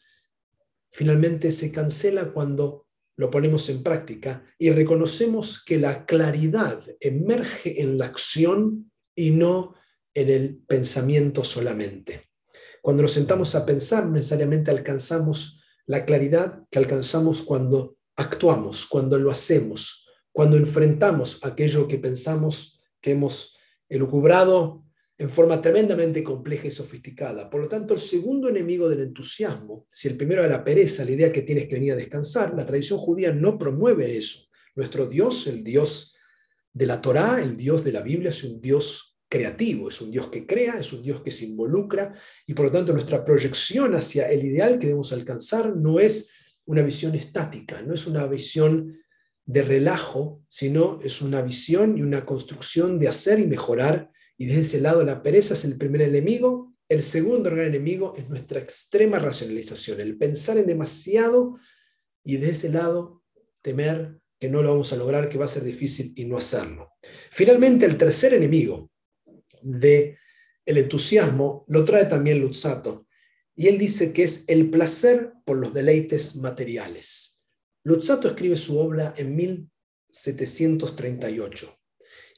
finalmente 0.90 1.52
se 1.52 1.70
cancela 1.70 2.32
cuando 2.32 2.89
lo 3.20 3.30
ponemos 3.30 3.68
en 3.68 3.82
práctica 3.82 4.42
y 4.58 4.70
reconocemos 4.70 5.62
que 5.62 5.78
la 5.78 6.06
claridad 6.06 6.82
emerge 7.00 7.82
en 7.82 7.98
la 7.98 8.06
acción 8.06 8.90
y 9.14 9.30
no 9.30 9.74
en 10.14 10.30
el 10.30 10.56
pensamiento 10.66 11.44
solamente. 11.44 12.30
Cuando 12.80 13.02
nos 13.02 13.12
sentamos 13.12 13.54
a 13.54 13.66
pensar, 13.66 14.08
necesariamente 14.08 14.70
alcanzamos 14.70 15.62
la 15.84 16.06
claridad 16.06 16.66
que 16.70 16.78
alcanzamos 16.78 17.42
cuando 17.42 17.98
actuamos, 18.16 18.86
cuando 18.86 19.18
lo 19.18 19.30
hacemos, 19.30 20.08
cuando 20.32 20.56
enfrentamos 20.56 21.44
aquello 21.44 21.86
que 21.88 21.98
pensamos 21.98 22.82
que 23.02 23.10
hemos 23.10 23.54
elucubrado 23.90 24.86
en 25.20 25.28
forma 25.28 25.60
tremendamente 25.60 26.24
compleja 26.24 26.66
y 26.66 26.70
sofisticada. 26.70 27.50
Por 27.50 27.60
lo 27.60 27.68
tanto, 27.68 27.92
el 27.92 28.00
segundo 28.00 28.48
enemigo 28.48 28.88
del 28.88 29.02
entusiasmo, 29.02 29.86
si 29.90 30.08
el 30.08 30.16
primero 30.16 30.42
era 30.42 30.56
la 30.56 30.64
pereza, 30.64 31.04
la 31.04 31.10
idea 31.10 31.30
que 31.30 31.42
tienes 31.42 31.66
que 31.66 31.74
venir 31.74 31.92
a 31.92 31.96
descansar, 31.96 32.54
la 32.54 32.64
tradición 32.64 32.98
judía 32.98 33.30
no 33.30 33.58
promueve 33.58 34.16
eso. 34.16 34.48
Nuestro 34.74 35.04
Dios, 35.04 35.46
el 35.46 35.62
Dios 35.62 36.16
de 36.72 36.86
la 36.86 37.02
Torá, 37.02 37.42
el 37.42 37.54
Dios 37.54 37.84
de 37.84 37.92
la 37.92 38.00
Biblia, 38.00 38.30
es 38.30 38.42
un 38.44 38.62
Dios 38.62 39.20
creativo, 39.28 39.90
es 39.90 40.00
un 40.00 40.10
Dios 40.10 40.28
que 40.28 40.46
crea, 40.46 40.78
es 40.78 40.90
un 40.94 41.02
Dios 41.02 41.20
que 41.20 41.32
se 41.32 41.44
involucra 41.44 42.14
y 42.46 42.54
por 42.54 42.64
lo 42.64 42.72
tanto 42.72 42.94
nuestra 42.94 43.22
proyección 43.22 43.94
hacia 43.94 44.30
el 44.30 44.42
ideal 44.42 44.78
que 44.78 44.86
debemos 44.86 45.12
alcanzar 45.12 45.76
no 45.76 46.00
es 46.00 46.32
una 46.64 46.82
visión 46.82 47.14
estática, 47.14 47.82
no 47.82 47.92
es 47.92 48.06
una 48.06 48.26
visión 48.26 48.98
de 49.44 49.60
relajo, 49.60 50.42
sino 50.48 50.98
es 51.02 51.20
una 51.20 51.42
visión 51.42 51.98
y 51.98 52.00
una 52.00 52.24
construcción 52.24 52.98
de 52.98 53.08
hacer 53.08 53.38
y 53.38 53.46
mejorar 53.46 54.10
y 54.40 54.46
desde 54.46 54.62
ese 54.62 54.80
lado 54.80 55.04
la 55.04 55.22
pereza 55.22 55.52
es 55.52 55.66
el 55.66 55.76
primer 55.76 56.00
enemigo. 56.00 56.74
El 56.88 57.02
segundo 57.02 57.50
gran 57.50 57.66
enemigo 57.66 58.14
es 58.16 58.26
nuestra 58.30 58.58
extrema 58.58 59.18
racionalización, 59.18 60.00
el 60.00 60.16
pensar 60.16 60.56
en 60.56 60.66
demasiado 60.66 61.58
y 62.24 62.38
desde 62.38 62.52
ese 62.52 62.70
lado 62.70 63.22
temer 63.60 64.18
que 64.38 64.48
no 64.48 64.62
lo 64.62 64.70
vamos 64.70 64.94
a 64.94 64.96
lograr, 64.96 65.28
que 65.28 65.36
va 65.36 65.44
a 65.44 65.48
ser 65.48 65.62
difícil 65.62 66.14
y 66.16 66.24
no 66.24 66.38
hacerlo. 66.38 66.92
Finalmente, 67.30 67.84
el 67.84 67.98
tercer 67.98 68.32
enemigo 68.32 68.90
de 69.60 70.16
el 70.64 70.78
entusiasmo 70.78 71.66
lo 71.68 71.84
trae 71.84 72.06
también 72.06 72.40
Luzzato 72.40 73.08
y 73.54 73.68
él 73.68 73.76
dice 73.76 74.14
que 74.14 74.22
es 74.22 74.46
el 74.48 74.70
placer 74.70 75.34
por 75.44 75.58
los 75.58 75.74
deleites 75.74 76.36
materiales. 76.36 77.44
Luzzato 77.84 78.28
escribe 78.28 78.56
su 78.56 78.78
obra 78.78 79.12
en 79.18 79.36
1738 79.36 81.79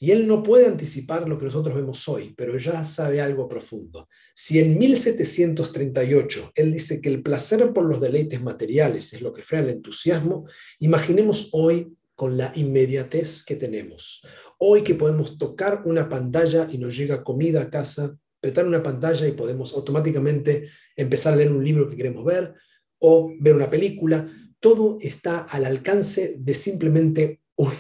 y 0.03 0.11
él 0.11 0.27
no 0.27 0.43
puede 0.43 0.67
anticipar 0.67 1.29
lo 1.29 1.39
que 1.39 1.45
nosotros 1.45 1.77
vemos 1.77 2.09
hoy, 2.09 2.35
pero 2.37 2.59
ya 2.59 2.83
sabe 2.83 3.21
algo 3.21 3.49
profundo. 3.49 4.09
Si 4.35 4.59
en 4.59 4.77
1738 4.77 6.51
él 6.57 6.73
dice 6.73 7.01
que 7.01 7.09
el 7.09 7.23
placer 7.23 7.73
por 7.73 7.85
los 7.85 8.01
deleites 8.01 8.43
materiales 8.43 9.13
es 9.13 9.23
lo 9.23 9.33
que 9.33 9.43
frena 9.43 9.67
el 9.67 9.77
entusiasmo, 9.77 10.45
imaginemos 10.81 11.51
hoy 11.53 11.97
con 12.17 12.37
la 12.37 12.51
inmediatez 12.57 13.45
que 13.45 13.55
tenemos. 13.55 14.27
Hoy 14.59 14.83
que 14.83 14.97
podemos 14.97 15.39
tocar 15.39 15.83
una 15.85 16.09
pantalla 16.09 16.67
y 16.69 16.79
nos 16.79 16.97
llega 16.97 17.23
comida 17.23 17.63
a 17.63 17.71
casa, 17.71 18.19
apretar 18.39 18.67
una 18.67 18.83
pantalla 18.83 19.29
y 19.29 19.33
podemos 19.33 19.73
automáticamente 19.73 20.69
empezar 20.97 21.35
a 21.35 21.37
leer 21.37 21.53
un 21.53 21.65
libro 21.65 21.89
que 21.89 21.95
queremos 21.95 22.25
ver 22.25 22.55
o 22.99 23.33
ver 23.39 23.55
una 23.55 23.71
película, 23.71 24.29
todo 24.59 24.99
está 25.01 25.43
al 25.43 25.65
alcance 25.65 26.35
de 26.41 26.55
simplemente 26.55 27.43
un 27.55 27.71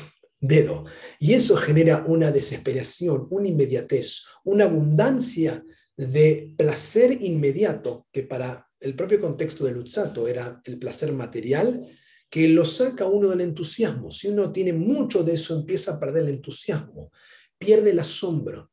dedo. 0.43 0.85
Y 1.19 1.33
eso 1.33 1.57
genera 1.57 2.05
una 2.07 2.31
desesperación, 2.31 3.29
una 3.31 3.49
inmediatez, 3.49 4.25
una 4.45 4.65
abundancia 4.65 5.65
de 5.97 6.53
placer 6.59 7.23
inmediato, 7.23 8.07
que 8.13 8.25
para 8.25 8.69
el 8.81 8.95
propio 8.95 9.21
contexto 9.21 9.65
de 9.65 9.73
Luzzato 9.73 10.27
era 10.27 10.61
el 10.65 10.79
placer 10.79 11.13
material, 11.13 11.89
que 12.29 12.49
lo 12.49 12.65
saca 12.65 13.07
uno 13.07 13.31
del 13.31 13.43
entusiasmo. 13.43 14.11
Si 14.11 14.29
uno 14.29 14.51
tiene 14.51 14.73
mucho 14.73 15.23
de 15.23 15.35
eso, 15.35 15.55
empieza 15.55 15.93
a 15.93 16.01
perder 16.01 16.25
el 16.25 16.31
entusiasmo, 16.31 17.13
pierde 17.57 17.91
el 17.91 18.01
asombro, 18.01 18.73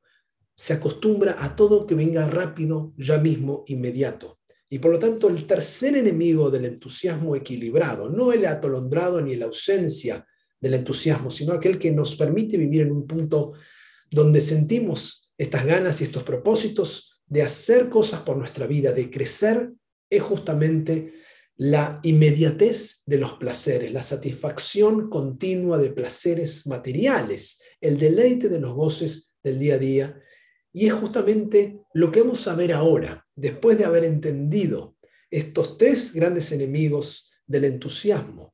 se 0.56 0.74
acostumbra 0.74 1.38
a 1.40 1.56
todo 1.56 1.86
que 1.86 1.94
venga 1.94 2.28
rápido, 2.28 2.94
ya 2.98 3.20
mismo, 3.20 3.64
inmediato. 3.68 4.40
Y 4.70 4.80
por 4.80 4.92
lo 4.92 5.00
tanto, 5.00 5.28
el 5.28 5.46
tercer 5.46 5.96
enemigo 5.98 6.50
del 6.50 6.66
entusiasmo 6.66 7.36
equilibrado, 7.36 8.10
no 8.10 8.32
el 8.32 8.46
atolondrado 8.46 9.22
ni 9.22 9.36
la 9.36 9.46
ausencia 9.46 10.26
del 10.60 10.74
entusiasmo, 10.74 11.32
sino 11.32 11.54
aquel 11.54 11.80
que 11.80 11.92
nos 11.92 12.16
permite 12.16 12.58
vivir 12.58 12.82
en 12.82 12.92
un 12.92 13.08
punto 13.08 13.54
donde 14.12 14.42
sentimos 14.42 15.32
estas 15.38 15.66
ganas 15.66 16.02
y 16.02 16.04
estos 16.04 16.24
propósitos 16.24 17.22
de 17.26 17.44
hacer 17.44 17.90
cosas 17.90 18.22
por 18.22 18.38
nuestra 18.38 18.68
vida, 18.68 18.92
de 18.92 19.10
crecer, 19.10 19.72
es 20.10 20.24
justamente 20.24 21.14
la 21.58 22.00
inmediatez 22.04 23.04
de 23.06 23.18
los 23.18 23.34
placeres, 23.34 23.92
la 23.92 24.02
satisfacción 24.02 25.10
continua 25.10 25.78
de 25.78 25.92
placeres 25.92 26.66
materiales, 26.68 27.62
el 27.82 28.00
deleite 28.00 28.50
de 28.50 28.60
los 28.60 28.74
goces 28.74 29.36
del 29.44 29.60
día 29.60 29.76
a 29.76 29.78
día. 29.78 30.22
Y 30.72 30.88
es 30.88 30.94
justamente 30.94 31.82
lo 31.94 32.12
que 32.12 32.22
vamos 32.22 32.48
a 32.48 32.56
ver 32.56 32.74
ahora, 32.74 33.28
después 33.36 33.78
de 33.78 33.86
haber 33.86 34.06
entendido 34.06 34.96
estos 35.30 35.78
tres 35.78 36.14
grandes 36.14 36.52
enemigos 36.52 37.30
del 37.46 37.66
entusiasmo, 37.66 38.54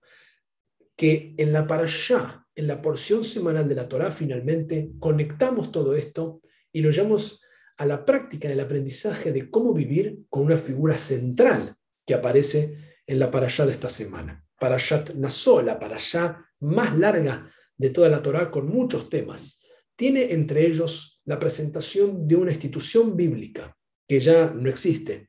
que 0.96 1.36
en 1.38 1.54
la 1.54 1.68
parashá, 1.68 2.46
en 2.56 2.68
la 2.68 2.82
porción 2.82 3.24
semanal 3.24 3.68
de 3.68 3.75
la 3.75 3.88
Torá, 3.88 4.12
finalmente 4.12 4.92
conectamos 5.00 5.72
todo 5.72 5.96
esto 5.96 6.42
y 6.72 6.82
lo 6.82 6.92
llevamos 6.92 7.42
a 7.78 7.86
la 7.86 8.06
práctica, 8.06 8.48
en 8.48 8.54
el 8.54 8.60
aprendizaje 8.62 9.32
de 9.32 9.50
cómo 9.50 9.74
vivir 9.74 10.20
con 10.30 10.44
una 10.44 10.58
figura 10.58 10.98
central 10.98 11.75
que 12.06 12.14
aparece 12.14 12.78
en 13.06 13.20
la 13.20 13.30
parashá 13.30 13.66
de 13.66 13.74
esta 13.74 13.90
semana. 13.90 14.46
Parashat 14.60 15.16
Nassó, 15.16 15.62
la 15.62 15.78
parashá 15.78 16.46
más 16.62 16.98
larga 16.98 17.52
de 17.78 17.90
toda 17.90 18.10
la 18.10 18.22
Torá 18.22 18.50
con 18.50 18.68
muchos 18.68 19.10
temas. 19.10 19.64
Tiene 19.96 20.32
entre 20.32 20.66
ellos 20.66 21.22
la 21.25 21.40
presentación 21.40 22.28
de 22.28 22.36
una 22.36 22.52
institución 22.52 23.16
bíblica 23.16 23.75
que 24.08 24.20
ya 24.20 24.52
no 24.52 24.70
existe, 24.70 25.28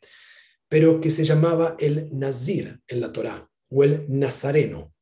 pero 0.69 1.01
que 1.01 1.11
se 1.11 1.25
llamaba 1.25 1.77
el 1.79 2.09
Nazir 2.13 2.81
en 2.87 3.01
la 3.01 3.13
Torá, 3.13 3.49
o 3.69 3.85
el 3.85 4.07
Nazareno. 4.09 4.95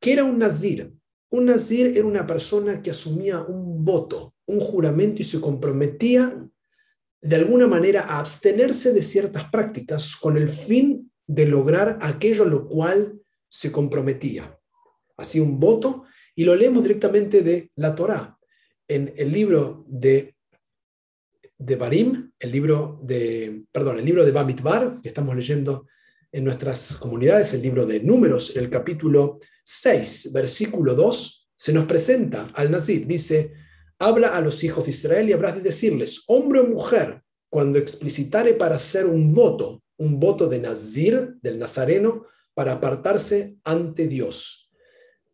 ¿Qué 0.00 0.14
era 0.14 0.24
un 0.24 0.38
nazir? 0.38 0.92
Un 1.30 1.44
nazir 1.44 1.88
era 1.96 2.06
una 2.06 2.26
persona 2.26 2.82
que 2.82 2.90
asumía 2.90 3.42
un 3.42 3.84
voto, 3.84 4.34
un 4.46 4.58
juramento 4.58 5.20
y 5.20 5.24
se 5.24 5.40
comprometía 5.40 6.42
de 7.22 7.36
alguna 7.36 7.66
manera 7.66 8.02
a 8.02 8.18
abstenerse 8.18 8.94
de 8.94 9.02
ciertas 9.02 9.44
prácticas 9.50 10.16
con 10.16 10.38
el 10.38 10.48
fin 10.48 11.12
de 11.26 11.44
lograr 11.44 11.98
aquello 12.00 12.44
a 12.44 12.48
lo 12.48 12.66
cual 12.66 13.20
se 13.48 13.70
comprometía. 13.70 14.58
Hacía 15.18 15.42
un 15.42 15.60
voto 15.60 16.04
y 16.34 16.44
lo 16.44 16.56
leemos 16.56 16.82
directamente 16.82 17.42
de 17.42 17.70
la 17.76 17.94
Torá. 17.94 18.38
En 18.88 19.12
el 19.16 19.30
libro 19.30 19.84
de, 19.86 20.34
de 21.58 21.76
Barim, 21.76 22.32
el 22.38 22.50
libro 22.50 22.98
de, 23.02 23.64
perdón, 23.70 23.98
el 23.98 24.04
libro 24.06 24.24
de 24.24 24.32
Bamidbar, 24.32 25.00
que 25.02 25.08
estamos 25.08 25.36
leyendo 25.36 25.86
en 26.32 26.44
nuestras 26.44 26.96
comunidades, 26.96 27.52
el 27.54 27.62
libro 27.62 27.86
de 27.86 28.00
Números, 28.00 28.56
el 28.56 28.70
capítulo 28.70 29.38
6, 29.72 30.32
versículo 30.32 30.94
2, 30.94 31.50
se 31.56 31.72
nos 31.72 31.86
presenta 31.86 32.48
al 32.54 32.70
Nazir. 32.70 33.06
Dice, 33.06 33.52
habla 33.98 34.36
a 34.36 34.40
los 34.40 34.64
hijos 34.64 34.84
de 34.84 34.90
Israel 34.90 35.28
y 35.28 35.32
habrás 35.32 35.54
de 35.54 35.62
decirles, 35.62 36.24
hombre 36.26 36.60
o 36.60 36.66
mujer, 36.66 37.22
cuando 37.48 37.78
explicitare 37.78 38.54
para 38.54 38.76
hacer 38.76 39.06
un 39.06 39.32
voto, 39.32 39.82
un 39.98 40.18
voto 40.18 40.48
de 40.48 40.58
Nazir, 40.58 41.36
del 41.42 41.58
Nazareno, 41.58 42.26
para 42.54 42.72
apartarse 42.72 43.56
ante 43.64 44.08
Dios. 44.08 44.72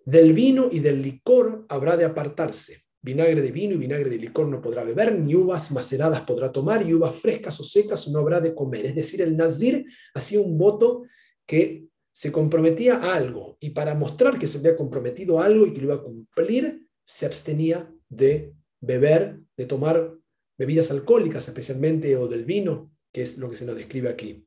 Del 0.04 0.32
vino 0.32 0.68
y 0.70 0.80
del 0.80 1.02
licor 1.02 1.64
habrá 1.68 1.96
de 1.96 2.04
apartarse 2.04 2.86
Vinagre 3.06 3.40
de 3.40 3.52
vino 3.52 3.74
y 3.74 3.78
vinagre 3.78 4.10
de 4.10 4.18
licor 4.18 4.48
no 4.48 4.60
podrá 4.60 4.82
beber, 4.82 5.16
ni 5.16 5.36
uvas 5.36 5.70
maceradas 5.70 6.22
podrá 6.22 6.50
tomar, 6.50 6.84
y 6.84 6.92
uvas 6.92 7.14
frescas 7.14 7.60
o 7.60 7.62
secas 7.62 8.08
no 8.08 8.18
habrá 8.18 8.40
de 8.40 8.52
comer. 8.52 8.84
Es 8.84 8.96
decir, 8.96 9.22
el 9.22 9.36
Nazir 9.36 9.84
hacía 10.12 10.40
un 10.40 10.58
voto 10.58 11.04
que 11.46 11.86
se 12.16 12.32
comprometía 12.32 12.94
a 12.94 13.14
algo, 13.14 13.58
y 13.60 13.70
para 13.70 13.94
mostrar 13.94 14.38
que 14.38 14.46
se 14.46 14.56
había 14.56 14.74
comprometido 14.74 15.38
a 15.38 15.44
algo 15.44 15.66
y 15.66 15.74
que 15.74 15.82
lo 15.82 15.88
iba 15.88 15.96
a 15.96 16.02
cumplir, 16.02 16.88
se 17.04 17.26
abstenía 17.26 17.92
de 18.08 18.54
beber, 18.80 19.40
de 19.54 19.66
tomar 19.66 20.14
bebidas 20.56 20.90
alcohólicas 20.90 21.46
especialmente, 21.46 22.16
o 22.16 22.26
del 22.26 22.46
vino, 22.46 22.90
que 23.12 23.20
es 23.20 23.36
lo 23.36 23.50
que 23.50 23.56
se 23.56 23.66
nos 23.66 23.76
describe 23.76 24.08
aquí. 24.08 24.46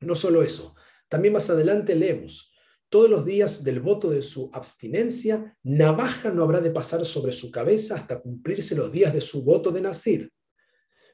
No 0.00 0.16
solo 0.16 0.42
eso, 0.42 0.74
también 1.08 1.34
más 1.34 1.48
adelante 1.50 1.94
leemos, 1.94 2.52
todos 2.88 3.08
los 3.08 3.24
días 3.24 3.62
del 3.62 3.78
voto 3.78 4.10
de 4.10 4.22
su 4.22 4.50
abstinencia, 4.52 5.56
navaja 5.62 6.32
no 6.32 6.42
habrá 6.42 6.60
de 6.60 6.72
pasar 6.72 7.04
sobre 7.04 7.32
su 7.32 7.52
cabeza 7.52 7.94
hasta 7.94 8.20
cumplirse 8.20 8.74
los 8.74 8.90
días 8.90 9.14
de 9.14 9.20
su 9.20 9.44
voto 9.44 9.70
de 9.70 9.82
nacir. 9.82 10.32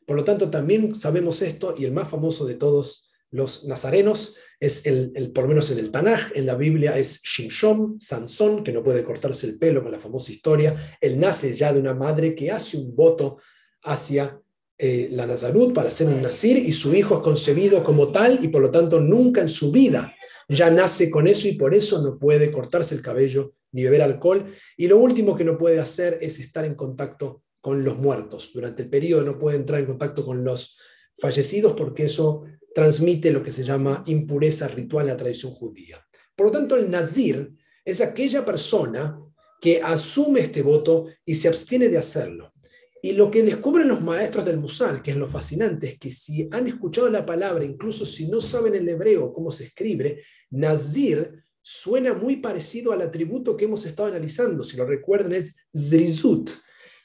Por 0.07 0.17
lo 0.17 0.25
tanto, 0.25 0.49
también 0.49 0.95
sabemos 0.95 1.43
esto, 1.43 1.75
y 1.77 1.85
el 1.85 1.93
más 1.93 2.09
famoso 2.09 2.47
de 2.47 2.55
todos 2.55 3.11
los 3.31 3.65
nazarenos 3.67 4.37
es 4.61 4.87
el, 4.87 5.31
por 5.33 5.45
lo 5.45 5.49
menos 5.49 5.71
en 5.71 5.79
el 5.79 5.91
Tanaj, 5.91 6.33
en 6.35 6.47
la 6.47 6.55
Biblia 6.55 6.97
es 6.97 7.23
Shimshon, 7.23 8.01
Sansón, 8.01 8.65
que 8.65 8.73
no 8.73 8.83
puede 8.83 9.05
cortarse 9.05 9.47
el 9.47 9.59
pelo 9.59 9.83
con 9.83 9.93
la 9.93 9.99
famosa 9.99 10.33
historia. 10.33 10.97
Él 11.01 11.19
nace 11.19 11.55
ya 11.55 11.73
de 11.73 11.81
una 11.81 11.95
madre 11.95 12.35
que 12.35 12.51
hace 12.51 12.77
un 12.77 12.95
voto 12.95 13.39
hacia 13.83 14.41
eh, 14.77 15.09
la 15.11 15.27
Nazarut 15.27 15.73
para 15.73 15.91
ser 15.91 16.09
un 16.09 16.21
nazir 16.21 16.57
y 16.57 16.73
su 16.73 16.95
hijo 16.95 17.17
es 17.17 17.21
concebido 17.21 17.85
como 17.85 18.11
tal 18.11 18.41
y 18.43 18.49
por 18.49 18.61
lo 18.61 18.71
tanto 18.71 18.99
nunca 18.99 19.41
en 19.41 19.49
su 19.49 19.71
vida 19.71 20.13
ya 20.49 20.71
nace 20.71 21.11
con 21.11 21.27
eso 21.27 21.49
y 21.49 21.53
por 21.53 21.75
eso 21.75 22.03
no 22.03 22.19
puede 22.19 22.51
cortarse 22.51 22.95
el 22.95 23.03
cabello 23.03 23.55
ni 23.73 23.85
beber 23.85 24.03
alcohol. 24.03 24.47
Y 24.77 24.89
lo 24.89 24.99
último 24.99 25.35
que 25.35 25.45
no 25.45 25.59
puede 25.59 25.81
hacer 25.81 26.19
es 26.21 26.39
estar 26.41 26.65
en 26.65 26.75
contacto 26.75 27.43
con 27.61 27.85
los 27.85 27.97
muertos. 27.97 28.53
Durante 28.53 28.83
el 28.83 28.91
periodo 28.91 29.25
no 29.25 29.39
puede 29.39 29.57
entrar 29.57 29.81
en 29.81 29.87
contacto 29.87 30.25
con 30.25 30.45
los 30.45 30.79
fallecidos 31.19 31.73
porque 31.75 32.05
eso 32.05 32.45
transmite 32.75 33.31
lo 33.31 33.43
que 33.43 33.53
se 33.53 33.65
llama 33.65 34.03
impureza 34.07 34.69
ritual 34.69 35.07
en 35.07 35.13
la 35.13 35.17
tradición 35.17 35.53
judía. 35.53 36.05
Por 36.35 36.47
lo 36.47 36.53
tanto, 36.53 36.77
el 36.77 36.91
nazir 36.91 37.53
es 37.85 38.01
aquella 38.01 38.45
persona 38.45 39.19
que 39.61 39.81
asume 39.81 40.41
este 40.41 40.63
voto 40.63 41.07
y 41.25 41.35
se 41.35 41.49
abstiene 41.49 41.89
de 41.89 41.99
hacerlo. 41.99 42.53
Y 43.01 43.13
lo 43.13 43.31
que 43.31 43.43
descubren 43.43 43.89
los 43.89 44.01
maestros 44.01 44.45
del 44.47 44.57
Musar, 44.57 45.03
que 45.03 45.11
es 45.11 45.17
lo 45.17 45.27
fascinante, 45.27 45.89
es 45.89 45.99
que 45.99 46.11
si 46.11 46.49
han 46.51 46.67
escuchado 46.67 47.11
la 47.11 47.27
palabra, 47.27 47.63
incluso 47.63 48.07
si 48.07 48.29
no 48.29 48.41
saben 48.41 48.75
el 48.75 48.89
hebreo 48.89 49.33
cómo 49.33 49.51
se 49.51 49.65
escribe, 49.65 50.23
Nazir 50.51 51.45
suena 51.61 52.15
muy 52.15 52.37
parecido 52.37 52.93
al 52.93 53.03
atributo 53.03 53.57
que 53.57 53.67
hemos 53.67 53.85
estado 53.87 54.09
analizando. 54.09 54.65
Si 54.65 54.77
lo 54.77 54.87
recuerdan, 54.87 55.35
es 55.35 55.57
Zrizut. 55.75 56.51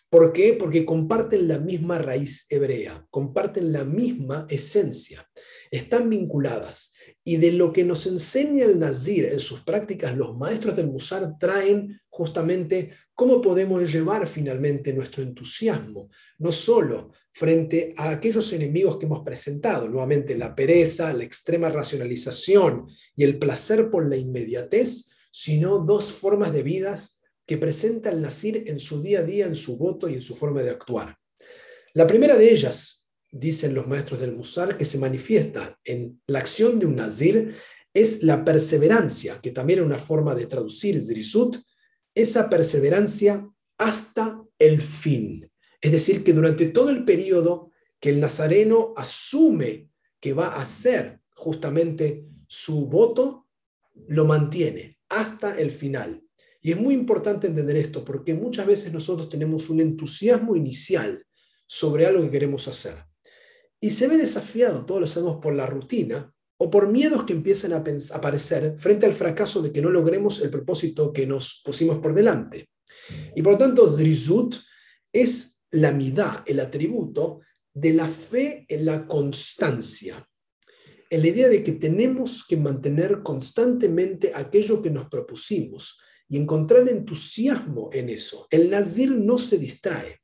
¿Por 0.10 0.34
qué? 0.34 0.54
Porque 0.54 0.86
comparten 0.86 1.48
la 1.48 1.60
misma 1.60 1.98
raíz 2.00 2.48
hebrea, 2.50 3.06
comparten 3.10 3.72
la 3.72 3.84
misma 3.84 4.48
esencia, 4.50 5.30
están 5.72 6.10
vinculadas. 6.10 6.94
Y 7.24 7.38
de 7.38 7.52
lo 7.52 7.72
que 7.72 7.84
nos 7.84 8.08
enseña 8.08 8.66
el 8.66 8.80
Nazir 8.80 9.26
en 9.26 9.40
sus 9.40 9.62
prácticas, 9.62 10.16
los 10.16 10.36
maestros 10.38 10.76
del 10.76 10.88
Musar 10.88 11.38
traen 11.38 12.00
justamente 12.10 12.92
cómo 13.14 13.42
podemos 13.42 13.92
llevar 13.92 14.28
finalmente 14.28 14.94
nuestro 14.94 15.22
entusiasmo, 15.22 16.10
no 16.40 16.52
solo 16.52 17.12
frente 17.32 17.94
a 17.98 18.10
aquellos 18.10 18.52
enemigos 18.54 18.98
que 18.98 19.06
hemos 19.06 19.24
presentado, 19.24 19.88
nuevamente 19.88 20.38
la 20.38 20.56
pereza, 20.56 21.14
la 21.14 21.24
extrema 21.24 21.70
racionalización 21.70 22.88
y 23.16 23.24
el 23.24 23.38
placer 23.38 23.90
por 23.92 24.10
la 24.10 24.18
inmediatez, 24.18 25.10
sino 25.32 25.80
dos 25.80 26.12
formas 26.12 26.52
de 26.54 26.64
vidas 26.64 27.22
que 27.46 27.58
presenta 27.58 28.10
el 28.10 28.22
Nazir 28.22 28.64
en 28.68 28.80
su 28.80 29.02
día 29.02 29.20
a 29.20 29.24
día, 29.24 29.46
en 29.46 29.56
su 29.56 29.78
voto 29.78 30.08
y 30.10 30.16
en 30.16 30.22
su 30.22 30.36
forma 30.36 30.62
de 30.62 30.70
actuar. 30.70 31.18
La 31.94 32.06
primera 32.06 32.38
de 32.38 32.52
ellas, 32.52 32.99
dicen 33.32 33.74
los 33.74 33.88
maestros 33.88 34.20
del 34.20 34.36
Musar, 34.36 34.78
que 34.78 34.86
se 34.86 34.98
manifiesta 34.98 35.80
en 35.84 36.22
la 36.28 36.40
acción 36.40 36.80
de 36.80 36.86
un 36.86 36.96
nazir 36.96 37.56
es 37.94 38.24
la 38.24 38.44
perseverancia, 38.44 39.40
que 39.42 39.52
también 39.52 39.80
es 39.80 39.86
una 39.86 40.00
forma 40.00 40.36
de 40.36 40.46
traducir 40.46 41.02
zrisut, 41.02 41.58
esa 42.14 42.50
perseverancia 42.50 43.48
hasta 43.78 44.44
el 44.58 44.82
fin. 44.82 45.50
Es 45.82 45.92
decir, 45.92 46.24
que 46.24 46.34
durante 46.34 46.68
todo 46.68 46.90
el 46.90 47.06
periodo 47.06 47.72
que 48.00 48.10
el 48.10 48.20
nazareno 48.20 48.94
asume 48.96 49.90
que 50.20 50.34
va 50.34 50.48
a 50.48 50.62
hacer 50.62 51.20
justamente 51.36 52.26
su 52.48 52.88
voto, 52.88 53.48
lo 54.08 54.26
mantiene 54.26 55.00
hasta 55.10 55.58
el 55.58 55.72
final. 55.72 56.24
Y 56.62 56.72
es 56.72 56.80
muy 56.80 56.94
importante 56.94 57.48
entender 57.48 57.78
esto 57.78 58.04
porque 58.04 58.34
muchas 58.34 58.68
veces 58.68 58.92
nosotros 58.92 59.30
tenemos 59.30 59.70
un 59.70 59.80
entusiasmo 59.80 60.56
inicial 60.56 61.26
sobre 61.66 62.06
algo 62.06 62.22
que 62.24 62.32
queremos 62.32 62.68
hacer 62.68 63.09
y 63.82 63.92
se 63.92 64.08
ve 64.08 64.18
desafiado, 64.18 64.86
todos 64.86 65.02
lo 65.02 65.08
sabemos, 65.08 65.38
por 65.42 65.54
la 65.54 65.66
rutina 65.66 66.34
o 66.58 66.70
por 66.70 66.90
miedos 66.90 67.24
que 67.24 67.34
empiezan 67.34 67.72
a 67.74 67.84
aparecer 68.14 68.76
frente 68.78 69.06
al 69.06 69.14
fracaso 69.14 69.62
de 69.62 69.72
que 69.72 69.82
no 69.82 69.90
logremos 69.90 70.42
el 70.42 70.50
propósito 70.50 71.14
que 71.14 71.26
nos 71.26 71.62
pusimos 71.64 72.00
por 72.00 72.14
delante. 72.14 72.70
Y 73.36 73.42
por 73.42 73.54
lo 73.54 73.60
tanto, 73.60 73.88
Zrizut 73.88 74.56
es 75.14 75.64
la 75.72 75.92
midá, 75.92 76.44
el 76.46 76.60
atributo 76.60 77.42
de 77.74 77.94
la 77.94 78.10
fe 78.10 78.66
en 78.68 78.86
la 78.86 79.08
constancia, 79.08 80.28
en 81.10 81.22
la 81.22 81.28
idea 81.28 81.48
de 81.48 81.64
que 81.64 81.74
tenemos 81.74 82.46
que 82.46 82.58
mantener 82.58 83.22
constantemente 83.24 84.34
aquello 84.36 84.82
que 84.82 84.90
nos 84.90 85.08
propusimos 85.08 86.02
y 86.28 86.38
encontrar 86.38 86.88
entusiasmo 86.90 87.90
en 87.94 88.10
eso. 88.10 88.48
El 88.52 88.70
nazir 88.70 89.12
no 89.12 89.38
se 89.38 89.58
distrae 89.58 90.20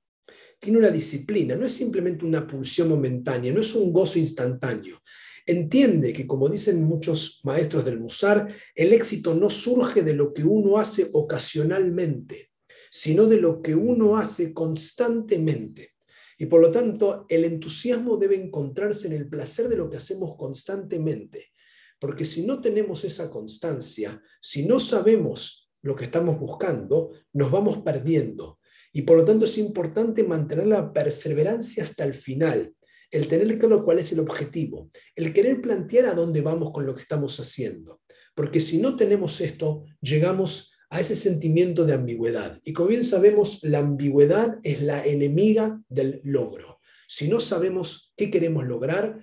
tiene 0.60 0.80
una 0.80 0.90
disciplina, 0.90 1.56
no 1.56 1.66
es 1.66 1.74
simplemente 1.74 2.26
una 2.26 2.46
pulsión 2.48 2.90
momentánea, 2.90 3.54
no 3.54 3.62
es 3.62 3.76
un 3.76 3.92
gozo 3.92 4.20
instantáneo. 4.20 5.02
Entiende 5.46 6.12
que, 6.12 6.26
como 6.26 6.50
dicen 6.50 6.84
muchos 6.84 7.42
maestros 7.44 7.86
del 7.86 8.00
Musar, 8.00 8.48
el 8.74 8.94
éxito 8.94 9.36
no 9.36 9.50
surge 9.50 10.02
de 10.02 10.14
lo 10.14 10.34
que 10.34 10.44
uno 10.44 10.80
hace 10.80 11.10
ocasionalmente, 11.14 12.52
sino 12.90 13.26
de 13.26 13.38
lo 13.38 13.62
que 13.62 13.76
uno 13.76 14.18
hace 14.18 14.54
constantemente. 14.54 15.94
Y 16.38 16.48
por 16.48 16.62
lo 16.62 16.72
tanto, 16.72 17.26
el 17.30 17.46
entusiasmo 17.46 18.18
debe 18.18 18.36
encontrarse 18.36 19.08
en 19.08 19.14
el 19.14 19.30
placer 19.30 19.70
de 19.70 19.78
lo 19.78 19.90
que 19.90 19.98
hacemos 19.98 20.36
constantemente. 20.36 21.52
Porque 22.00 22.26
si 22.26 22.46
no 22.46 22.60
tenemos 22.60 23.04
esa 23.06 23.30
constancia, 23.30 24.22
si 24.42 24.68
no 24.68 24.80
sabemos 24.80 25.72
lo 25.82 25.96
que 25.96 26.06
estamos 26.06 26.40
buscando, 26.40 27.12
nos 27.34 27.52
vamos 27.52 27.78
perdiendo. 27.78 28.60
Y 28.96 29.02
por 29.02 29.18
lo 29.18 29.26
tanto 29.26 29.44
es 29.44 29.58
importante 29.58 30.24
mantener 30.24 30.68
la 30.68 30.94
perseverancia 30.94 31.84
hasta 31.84 32.06
el 32.06 32.14
final, 32.14 32.74
el 33.12 33.28
tener 33.28 33.60
claro 33.60 33.84
cuál 33.84 34.00
es 34.00 34.14
el 34.14 34.22
objetivo, 34.22 34.90
el 35.18 35.34
querer 35.34 35.60
plantear 35.60 36.06
a 36.06 36.14
dónde 36.14 36.40
vamos 36.40 36.72
con 36.72 36.86
lo 36.86 36.96
que 36.96 37.02
estamos 37.02 37.38
haciendo. 37.42 38.00
Porque 38.34 38.62
si 38.62 38.78
no 38.78 38.96
tenemos 38.96 39.42
esto, 39.42 39.84
llegamos 40.00 40.78
a 40.90 41.02
ese 41.02 41.18
sentimiento 41.18 41.86
de 41.86 41.94
ambigüedad. 41.94 42.62
Y 42.64 42.72
como 42.72 42.88
bien 42.88 43.04
sabemos, 43.04 43.62
la 43.64 43.80
ambigüedad 43.80 44.60
es 44.64 44.82
la 44.82 45.06
enemiga 45.06 45.82
del 45.90 46.22
logro. 46.24 46.80
Si 47.06 47.28
no 47.28 47.42
sabemos 47.42 48.14
qué 48.16 48.32
queremos 48.32 48.66
lograr, 48.66 49.20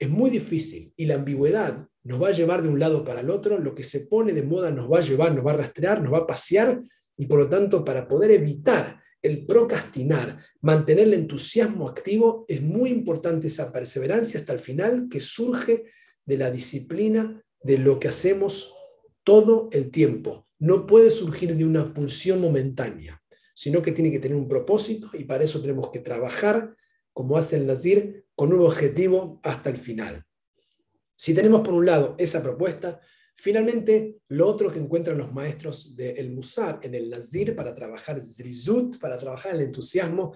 es 0.00 0.10
muy 0.10 0.30
difícil 0.30 0.92
y 0.96 1.06
la 1.06 1.14
ambigüedad 1.14 1.86
nos 2.02 2.20
va 2.20 2.30
a 2.30 2.32
llevar 2.32 2.60
de 2.60 2.70
un 2.70 2.80
lado 2.80 3.04
para 3.04 3.20
el 3.20 3.30
otro, 3.30 3.56
lo 3.60 3.72
que 3.72 3.84
se 3.84 4.00
pone 4.00 4.32
de 4.32 4.42
moda 4.42 4.72
nos 4.72 4.90
va 4.90 4.98
a 4.98 5.02
llevar, 5.02 5.32
nos 5.32 5.46
va 5.46 5.52
a 5.52 5.58
rastrear, 5.58 6.02
nos 6.02 6.12
va 6.12 6.18
a 6.18 6.26
pasear 6.26 6.82
y 7.16 7.26
por 7.26 7.38
lo 7.38 7.48
tanto 7.48 7.84
para 7.84 8.08
poder 8.08 8.32
evitar 8.32 9.00
el 9.22 9.46
procrastinar, 9.46 10.38
mantener 10.60 11.06
el 11.06 11.14
entusiasmo 11.14 11.88
activo, 11.88 12.44
es 12.48 12.60
muy 12.60 12.90
importante 12.90 13.46
esa 13.46 13.72
perseverancia 13.72 14.40
hasta 14.40 14.52
el 14.52 14.58
final 14.58 15.08
que 15.08 15.20
surge 15.20 15.84
de 16.24 16.36
la 16.36 16.50
disciplina 16.50 17.42
de 17.62 17.78
lo 17.78 17.98
que 18.00 18.08
hacemos 18.08 18.74
todo 19.24 19.68
el 19.72 19.90
tiempo. 19.90 20.48
No 20.58 20.86
puede 20.86 21.10
surgir 21.10 21.56
de 21.56 21.64
una 21.64 21.94
pulsión 21.94 22.40
momentánea, 22.40 23.22
sino 23.54 23.80
que 23.82 23.92
tiene 23.92 24.10
que 24.10 24.18
tener 24.18 24.36
un 24.36 24.48
propósito 24.48 25.10
y 25.14 25.24
para 25.24 25.44
eso 25.44 25.60
tenemos 25.60 25.90
que 25.90 26.00
trabajar, 26.00 26.76
como 27.12 27.36
hace 27.36 27.56
el 27.56 27.66
Nazir, 27.66 28.24
con 28.34 28.52
un 28.52 28.60
objetivo 28.60 29.40
hasta 29.42 29.70
el 29.70 29.76
final. 29.76 30.24
Si 31.14 31.34
tenemos 31.34 31.60
por 31.60 31.74
un 31.74 31.86
lado 31.86 32.16
esa 32.18 32.42
propuesta, 32.42 33.00
Finalmente, 33.34 34.18
lo 34.28 34.46
otro 34.46 34.70
que 34.70 34.78
encuentran 34.78 35.18
los 35.18 35.32
maestros 35.32 35.96
del 35.96 36.30
Musar 36.32 36.80
en 36.82 36.94
el 36.94 37.10
Nazir 37.10 37.56
para 37.56 37.74
trabajar 37.74 38.20
Zrizut, 38.20 38.98
para 38.98 39.18
trabajar 39.18 39.54
el 39.54 39.62
entusiasmo, 39.62 40.34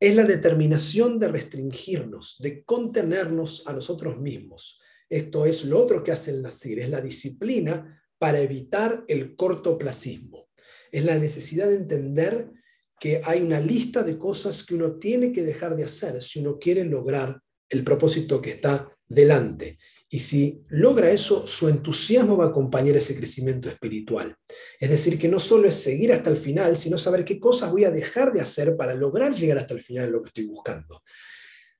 es 0.00 0.14
la 0.14 0.24
determinación 0.24 1.18
de 1.18 1.28
restringirnos, 1.28 2.36
de 2.38 2.64
contenernos 2.64 3.66
a 3.66 3.72
nosotros 3.72 4.18
mismos. 4.18 4.80
Esto 5.08 5.46
es 5.46 5.64
lo 5.64 5.82
otro 5.82 6.02
que 6.02 6.12
hace 6.12 6.30
el 6.30 6.42
Nazir, 6.42 6.80
es 6.80 6.88
la 6.88 7.00
disciplina 7.00 8.02
para 8.18 8.40
evitar 8.40 9.04
el 9.08 9.34
cortoplacismo. 9.36 10.48
Es 10.90 11.04
la 11.04 11.16
necesidad 11.16 11.68
de 11.68 11.76
entender 11.76 12.50
que 12.98 13.22
hay 13.24 13.40
una 13.40 13.60
lista 13.60 14.02
de 14.02 14.18
cosas 14.18 14.64
que 14.64 14.74
uno 14.74 14.98
tiene 14.98 15.32
que 15.32 15.44
dejar 15.44 15.76
de 15.76 15.84
hacer 15.84 16.22
si 16.22 16.40
uno 16.40 16.58
quiere 16.58 16.84
lograr 16.84 17.40
el 17.68 17.84
propósito 17.84 18.40
que 18.40 18.50
está 18.50 18.90
delante. 19.06 19.78
Y 20.10 20.20
si 20.20 20.62
logra 20.68 21.10
eso, 21.10 21.46
su 21.46 21.68
entusiasmo 21.68 22.36
va 22.36 22.46
a 22.46 22.48
acompañar 22.48 22.96
ese 22.96 23.16
crecimiento 23.16 23.68
espiritual. 23.68 24.34
Es 24.80 24.88
decir, 24.88 25.18
que 25.18 25.28
no 25.28 25.38
solo 25.38 25.68
es 25.68 25.74
seguir 25.74 26.12
hasta 26.12 26.30
el 26.30 26.38
final, 26.38 26.76
sino 26.76 26.96
saber 26.96 27.24
qué 27.24 27.38
cosas 27.38 27.70
voy 27.70 27.84
a 27.84 27.90
dejar 27.90 28.32
de 28.32 28.40
hacer 28.40 28.76
para 28.76 28.94
lograr 28.94 29.34
llegar 29.34 29.58
hasta 29.58 29.74
el 29.74 29.82
final 29.82 30.06
de 30.06 30.12
lo 30.12 30.22
que 30.22 30.28
estoy 30.28 30.46
buscando. 30.46 31.02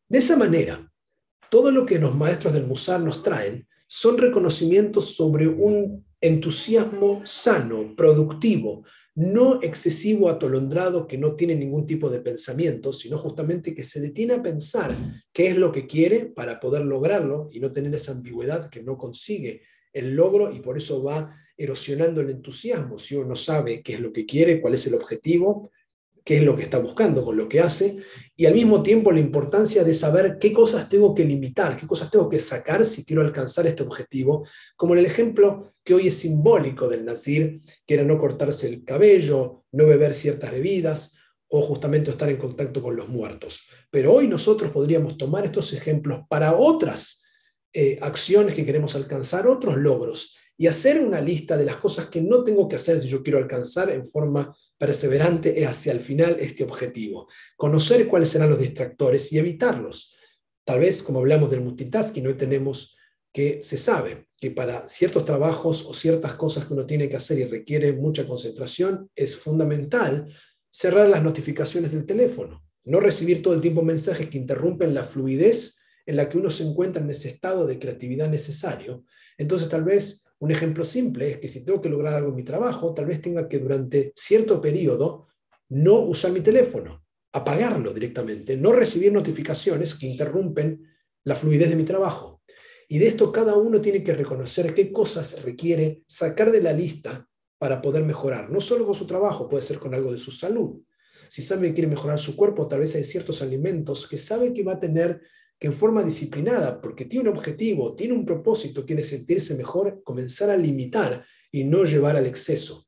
De 0.06 0.18
esa 0.18 0.36
manera, 0.36 0.90
todo 1.50 1.70
lo 1.70 1.86
que 1.86 1.98
los 1.98 2.14
maestros 2.14 2.52
del 2.52 2.66
Musar 2.66 3.00
nos 3.00 3.22
traen 3.22 3.66
son 3.86 4.18
reconocimientos 4.18 5.16
sobre 5.16 5.48
un 5.48 6.04
entusiasmo 6.20 7.22
sano, 7.24 7.94
productivo, 7.96 8.84
no 9.14 9.60
excesivo, 9.62 10.28
atolondrado, 10.28 11.06
que 11.06 11.18
no 11.18 11.34
tiene 11.34 11.56
ningún 11.56 11.86
tipo 11.86 12.08
de 12.08 12.20
pensamiento, 12.20 12.92
sino 12.92 13.18
justamente 13.18 13.74
que 13.74 13.82
se 13.82 14.00
detiene 14.00 14.34
a 14.34 14.42
pensar 14.42 14.94
qué 15.32 15.48
es 15.48 15.56
lo 15.56 15.72
que 15.72 15.86
quiere 15.86 16.26
para 16.26 16.60
poder 16.60 16.84
lograrlo 16.84 17.48
y 17.52 17.58
no 17.58 17.72
tener 17.72 17.94
esa 17.94 18.12
ambigüedad 18.12 18.70
que 18.70 18.82
no 18.82 18.96
consigue 18.96 19.62
el 19.92 20.14
logro 20.14 20.52
y 20.52 20.60
por 20.60 20.76
eso 20.76 21.02
va 21.02 21.34
erosionando 21.56 22.20
el 22.20 22.30
entusiasmo. 22.30 22.98
Si 22.98 23.16
uno 23.16 23.30
no 23.30 23.34
sabe 23.34 23.82
qué 23.82 23.94
es 23.94 24.00
lo 24.00 24.12
que 24.12 24.24
quiere, 24.24 24.60
cuál 24.60 24.74
es 24.74 24.86
el 24.86 24.94
objetivo, 24.94 25.72
qué 26.28 26.36
es 26.36 26.42
lo 26.42 26.54
que 26.54 26.64
está 26.64 26.78
buscando 26.78 27.24
con 27.24 27.38
lo 27.38 27.48
que 27.48 27.58
hace, 27.58 28.02
y 28.36 28.44
al 28.44 28.52
mismo 28.52 28.82
tiempo 28.82 29.10
la 29.10 29.18
importancia 29.18 29.82
de 29.82 29.94
saber 29.94 30.36
qué 30.38 30.52
cosas 30.52 30.86
tengo 30.86 31.14
que 31.14 31.24
limitar, 31.24 31.74
qué 31.74 31.86
cosas 31.86 32.10
tengo 32.10 32.28
que 32.28 32.38
sacar 32.38 32.84
si 32.84 33.06
quiero 33.06 33.22
alcanzar 33.22 33.66
este 33.66 33.82
objetivo, 33.82 34.46
como 34.76 34.92
en 34.92 34.98
el 34.98 35.06
ejemplo 35.06 35.72
que 35.82 35.94
hoy 35.94 36.08
es 36.08 36.18
simbólico 36.18 36.86
del 36.86 37.06
nacir, 37.06 37.62
que 37.86 37.94
era 37.94 38.04
no 38.04 38.18
cortarse 38.18 38.68
el 38.68 38.84
cabello, 38.84 39.64
no 39.72 39.86
beber 39.86 40.12
ciertas 40.12 40.50
bebidas, 40.50 41.16
o 41.48 41.62
justamente 41.62 42.10
estar 42.10 42.28
en 42.28 42.36
contacto 42.36 42.82
con 42.82 42.94
los 42.94 43.08
muertos. 43.08 43.70
Pero 43.90 44.12
hoy 44.12 44.28
nosotros 44.28 44.70
podríamos 44.70 45.16
tomar 45.16 45.46
estos 45.46 45.72
ejemplos 45.72 46.26
para 46.28 46.58
otras 46.58 47.24
eh, 47.72 47.98
acciones 48.02 48.54
que 48.54 48.66
queremos 48.66 48.94
alcanzar, 48.96 49.48
otros 49.48 49.78
logros, 49.78 50.36
y 50.58 50.66
hacer 50.66 51.00
una 51.00 51.22
lista 51.22 51.56
de 51.56 51.64
las 51.64 51.76
cosas 51.76 52.10
que 52.10 52.20
no 52.20 52.44
tengo 52.44 52.68
que 52.68 52.76
hacer 52.76 53.00
si 53.00 53.08
yo 53.08 53.22
quiero 53.22 53.38
alcanzar 53.38 53.88
en 53.88 54.04
forma 54.04 54.54
perseverante 54.78 55.66
hacia 55.66 55.92
el 55.92 56.00
final 56.00 56.36
este 56.38 56.64
objetivo. 56.64 57.28
Conocer 57.56 58.06
cuáles 58.06 58.30
serán 58.30 58.50
los 58.50 58.60
distractores 58.60 59.32
y 59.32 59.38
evitarlos. 59.38 60.16
Tal 60.64 60.80
vez, 60.80 61.02
como 61.02 61.18
hablamos 61.18 61.50
del 61.50 61.62
multitasking, 61.62 62.26
hoy 62.26 62.34
tenemos 62.34 62.96
que 63.32 63.60
se 63.62 63.76
sabe 63.76 64.28
que 64.40 64.50
para 64.50 64.88
ciertos 64.88 65.24
trabajos 65.24 65.84
o 65.84 65.92
ciertas 65.92 66.34
cosas 66.34 66.64
que 66.64 66.74
uno 66.74 66.86
tiene 66.86 67.08
que 67.08 67.16
hacer 67.16 67.38
y 67.38 67.44
requiere 67.44 67.92
mucha 67.92 68.26
concentración, 68.26 69.10
es 69.14 69.36
fundamental 69.36 70.32
cerrar 70.70 71.08
las 71.08 71.22
notificaciones 71.22 71.92
del 71.92 72.06
teléfono. 72.06 72.64
no 72.84 73.00
recibir 73.00 73.42
todo 73.42 73.52
el 73.52 73.60
tiempo 73.60 73.82
mensajes 73.82 74.30
que 74.30 74.38
interrumpen 74.38 74.94
la 74.94 75.04
fluidez 75.04 75.78
en 76.06 76.16
la 76.16 76.26
que 76.26 76.38
uno 76.38 76.48
se 76.48 76.64
encuentra 76.64 77.02
en 77.02 77.10
ese 77.10 77.28
estado 77.28 77.66
de 77.66 77.78
creatividad 77.78 78.30
necesario. 78.30 79.04
Entonces, 79.36 79.68
tal 79.68 79.84
vez 79.84 80.27
un 80.40 80.50
ejemplo 80.50 80.84
simple 80.84 81.30
es 81.30 81.36
que 81.38 81.48
si 81.48 81.64
tengo 81.64 81.80
que 81.80 81.88
lograr 81.88 82.14
algo 82.14 82.30
en 82.30 82.36
mi 82.36 82.44
trabajo, 82.44 82.94
tal 82.94 83.06
vez 83.06 83.20
tenga 83.20 83.48
que 83.48 83.58
durante 83.58 84.12
cierto 84.14 84.60
periodo 84.60 85.26
no 85.70 86.00
usar 86.00 86.32
mi 86.32 86.40
teléfono, 86.40 87.04
apagarlo 87.32 87.92
directamente, 87.92 88.56
no 88.56 88.72
recibir 88.72 89.12
notificaciones 89.12 89.94
que 89.94 90.06
interrumpen 90.06 90.82
la 91.24 91.34
fluidez 91.34 91.68
de 91.68 91.76
mi 91.76 91.84
trabajo. 91.84 92.42
Y 92.88 92.98
de 92.98 93.08
esto 93.08 93.32
cada 93.32 93.56
uno 93.56 93.80
tiene 93.80 94.02
que 94.02 94.14
reconocer 94.14 94.72
qué 94.72 94.92
cosas 94.92 95.42
requiere 95.42 96.02
sacar 96.06 96.50
de 96.50 96.62
la 96.62 96.72
lista 96.72 97.28
para 97.58 97.82
poder 97.82 98.04
mejorar, 98.04 98.50
no 98.50 98.60
solo 98.60 98.86
con 98.86 98.94
su 98.94 99.06
trabajo, 99.06 99.48
puede 99.48 99.62
ser 99.62 99.78
con 99.78 99.92
algo 99.92 100.12
de 100.12 100.18
su 100.18 100.30
salud. 100.30 100.80
Si 101.28 101.42
sabe 101.42 101.68
que 101.68 101.74
quiere 101.74 101.88
mejorar 101.88 102.18
su 102.18 102.36
cuerpo, 102.36 102.68
tal 102.68 102.80
vez 102.80 102.94
hay 102.94 103.04
ciertos 103.04 103.42
alimentos 103.42 104.08
que 104.08 104.16
sabe 104.16 104.54
que 104.54 104.62
va 104.62 104.74
a 104.74 104.80
tener 104.80 105.20
que 105.58 105.66
en 105.66 105.72
forma 105.72 106.02
disciplinada, 106.02 106.80
porque 106.80 107.04
tiene 107.04 107.28
un 107.28 107.36
objetivo, 107.36 107.94
tiene 107.94 108.14
un 108.14 108.24
propósito, 108.24 108.86
quiere 108.86 109.02
sentirse 109.02 109.56
mejor, 109.56 110.02
comenzar 110.04 110.50
a 110.50 110.56
limitar 110.56 111.24
y 111.50 111.64
no 111.64 111.84
llevar 111.84 112.16
al 112.16 112.26
exceso. 112.26 112.86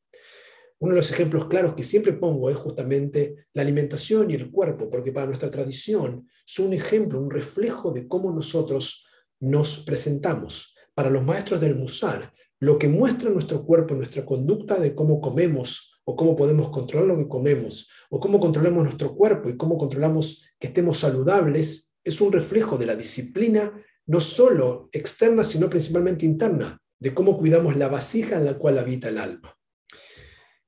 Uno 0.79 0.93
de 0.93 0.97
los 0.97 1.11
ejemplos 1.11 1.47
claros 1.47 1.75
que 1.75 1.83
siempre 1.83 2.13
pongo 2.15 2.49
es 2.49 2.59
justamente 2.59 3.47
la 3.53 3.63
alimentación 3.63 4.31
y 4.31 4.35
el 4.35 4.51
cuerpo, 4.51 4.89
porque 4.89 5.13
para 5.13 5.27
nuestra 5.27 5.51
tradición 5.51 6.27
son 6.47 6.69
un 6.69 6.73
ejemplo, 6.73 7.21
un 7.21 7.31
reflejo 7.31 7.93
de 7.93 8.09
cómo 8.09 8.33
nosotros 8.33 9.07
nos 9.41 9.81
presentamos. 9.81 10.77
Para 10.95 11.11
los 11.11 11.25
maestros 11.25 11.61
del 11.61 11.77
Musar, 11.77 12.33
lo 12.61 12.79
que 12.79 12.89
muestra 12.89 13.31
nuestro 13.31 13.65
cuerpo, 13.65 13.95
nuestra 13.95 14.25
conducta 14.25 14.79
de 14.79 14.95
cómo 14.95 15.21
comemos 15.21 16.01
o 16.05 16.17
cómo 16.17 16.35
podemos 16.35 16.71
controlar 16.71 17.09
lo 17.09 17.19
que 17.19 17.29
comemos, 17.29 17.91
o 18.09 18.19
cómo 18.19 18.41
controlamos 18.41 18.83
nuestro 18.83 19.15
cuerpo 19.15 19.49
y 19.49 19.57
cómo 19.57 19.79
controlamos 19.79 20.45
que 20.59 20.69
estemos 20.69 20.99
saludables, 20.99 21.90
es 22.05 22.21
un 22.21 22.33
reflejo 22.33 22.77
de 22.79 22.87
la 22.87 22.97
disciplina, 22.97 23.73
no 24.07 24.21
solo 24.21 24.89
externa, 24.93 25.45
sino 25.45 25.69
principalmente 25.69 26.27
interna, 26.27 26.81
de 26.99 27.15
cómo 27.15 27.37
cuidamos 27.37 27.77
la 27.77 27.89
vasija 27.89 28.37
en 28.37 28.45
la 28.45 28.59
cual 28.59 28.79
habita 28.79 29.09
el 29.09 29.19
alma. 29.19 29.57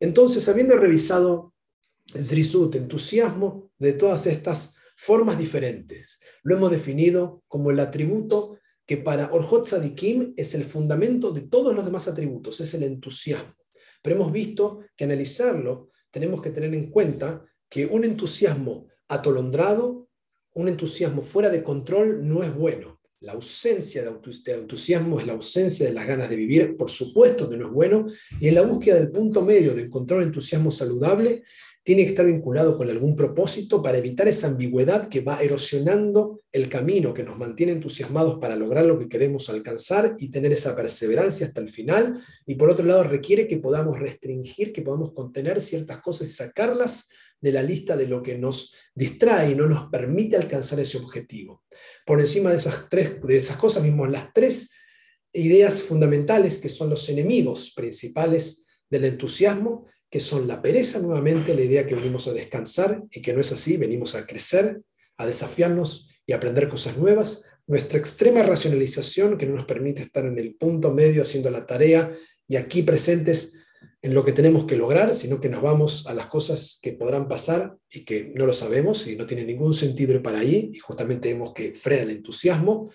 Entonces, 0.01 0.49
habiendo 0.49 0.77
revisado 0.77 1.55
Zrisut, 2.17 2.75
entusiasmo 2.75 3.71
de 3.79 3.93
todas 3.93 4.27
estas 4.27 4.77
formas 4.97 5.39
diferentes, 5.39 6.21
lo 6.43 6.57
hemos 6.57 6.71
definido 6.71 7.43
como 7.49 7.71
el 7.71 7.81
atributo 7.81 8.59
que 8.87 8.97
para 8.97 9.33
Orjot 9.33 9.65
Tzadikim 9.65 10.35
es 10.37 10.55
el 10.55 10.65
fundamento 10.65 11.31
de 11.33 11.43
todos 11.43 11.75
los 11.75 11.85
demás 11.85 12.09
atributos, 12.09 12.61
es 12.61 12.75
el 12.75 12.83
entusiasmo. 12.83 13.55
Pero 14.03 14.17
hemos 14.17 14.33
visto 14.33 14.81
que 14.97 15.05
analizarlo 15.05 15.91
tenemos 16.11 16.43
que 16.43 16.51
tener 16.51 16.75
en 16.75 16.91
cuenta 16.91 17.45
que 17.69 17.87
un 17.87 18.05
entusiasmo 18.05 18.87
atolondrado, 19.09 20.02
un 20.55 20.69
entusiasmo 20.69 21.23
fuera 21.23 21.51
de 21.51 21.63
control 21.63 22.27
no 22.27 22.43
es 22.43 22.55
bueno. 22.55 23.01
La 23.21 23.33
ausencia 23.33 24.03
de 24.03 24.53
entusiasmo 24.53 25.21
es 25.21 25.27
la 25.27 25.35
ausencia 25.35 25.87
de 25.87 25.95
las 25.95 26.07
ganas 26.07 26.29
de 26.29 26.37
vivir, 26.37 26.77
por 26.77 26.91
supuesto 26.91 27.49
que 27.49 27.57
no 27.57 27.67
es 27.67 27.73
bueno, 27.73 28.07
y 28.41 28.49
en 28.49 28.57
la 28.57 28.63
búsqueda 28.63 28.97
del 28.97 29.11
punto 29.11 29.43
medio 29.43 29.75
de 29.75 29.83
encontrar 29.83 30.19
un 30.19 30.27
entusiasmo 30.27 30.73
saludable, 30.73 31.45
tiene 31.85 32.05
que 32.05 32.11
estar 32.11 32.27
vinculado 32.27 32.77
con 32.77 32.89
algún 32.89 33.17
propósito 33.17 33.83
para 33.83 33.99
evitar 33.99 34.29
esa 34.29 34.47
ambigüedad 34.47 35.09
que 35.09 35.21
va 35.21 35.43
erosionando 35.43 36.43
el 36.53 36.69
camino, 36.69 37.13
que 37.13 37.25
nos 37.25 37.37
mantiene 37.37 37.73
entusiasmados 37.73 38.39
para 38.39 38.55
lograr 38.55 38.85
lo 38.85 38.99
que 38.99 39.09
queremos 39.09 39.49
alcanzar 39.51 40.15
y 40.19 40.31
tener 40.31 40.53
esa 40.53 40.77
perseverancia 40.77 41.47
hasta 41.47 41.61
el 41.61 41.69
final. 41.69 42.21
Y 42.47 42.55
por 42.55 42.71
otro 42.71 42.87
lado, 42.87 43.03
requiere 43.03 43.49
que 43.49 43.57
podamos 43.57 43.99
restringir, 43.99 44.73
que 44.73 44.83
podamos 44.83 45.13
contener 45.13 45.61
ciertas 45.61 46.01
cosas 46.01 46.29
y 46.29 46.33
sacarlas 46.33 47.11
de 47.43 47.53
la 47.53 47.63
lista 47.63 47.97
de 47.97 48.07
lo 48.07 48.23
que 48.23 48.39
nos 48.39 48.75
distrae 48.95 49.51
y 49.51 49.55
no 49.55 49.67
nos 49.67 49.91
permite 49.91 50.37
alcanzar 50.37 50.81
ese 50.81 50.97
objetivo. 50.97 51.65
Por 52.07 52.21
encima 52.21 52.51
de 52.51 52.57
esas, 52.57 52.89
tres, 52.89 53.21
de 53.21 53.37
esas 53.37 53.57
cosas 53.57 53.83
vimos 53.83 54.09
las 54.09 54.33
tres 54.33 54.71
ideas 55.33 55.83
fundamentales 55.83 56.59
que 56.59 56.69
son 56.69 56.89
los 56.89 57.09
enemigos 57.09 57.73
principales 57.75 58.67
del 58.89 59.07
entusiasmo, 59.07 59.87
que 60.09 60.21
son 60.21 60.47
la 60.47 60.63
pereza 60.63 61.01
nuevamente, 61.01 61.55
la 61.55 61.63
idea 61.63 61.87
que 61.87 61.95
venimos 61.95 62.29
a 62.29 62.33
descansar 62.33 63.03
y 63.11 63.21
que 63.21 63.33
no 63.33 63.41
es 63.41 63.51
así, 63.51 63.77
venimos 63.77 64.15
a 64.15 64.27
crecer, 64.27 64.81
a 65.17 65.27
desafiarnos 65.27 66.11
y 66.25 66.33
aprender 66.33 66.69
cosas 66.69 66.97
nuevas, 66.97 67.45
nuestra 67.67 67.99
extrema 67.99 68.43
racionalización 68.43 69.37
que 69.37 69.47
no 69.47 69.55
nos 69.55 69.65
permite 69.65 70.03
estar 70.03 70.25
en 70.27 70.39
el 70.39 70.55
punto 70.55 70.93
medio 70.95 71.23
haciendo 71.23 71.51
la 71.51 71.67
tarea 71.67 72.17
y 72.47 72.57
aquí 72.57 72.83
presentes 72.83 73.62
en 74.03 74.15
lo 74.15 74.25
que 74.25 74.33
tenemos 74.33 74.65
que 74.65 74.77
lograr, 74.77 75.15
sino 75.15 75.41
que 75.41 75.49
nos 75.49 75.63
vamos 75.63 76.09
a 76.09 76.15
las 76.15 76.27
cosas 76.27 76.81
que 76.83 76.93
podrán 76.93 77.29
pasar 77.29 77.77
y 77.89 78.05
que 78.05 78.33
no 78.35 78.47
lo 78.47 78.53
sabemos 78.53 79.07
y 79.07 79.15
no 79.17 79.27
tiene 79.27 79.45
ningún 79.45 79.73
sentido 79.73 80.13
ir 80.13 80.23
para 80.23 80.41
ahí 80.41 80.73
y 80.75 80.79
justamente 80.81 81.29
tenemos 81.29 81.55
que 81.55 81.73
frenar 81.73 82.07
el 82.07 82.17
entusiasmo. 82.17 82.91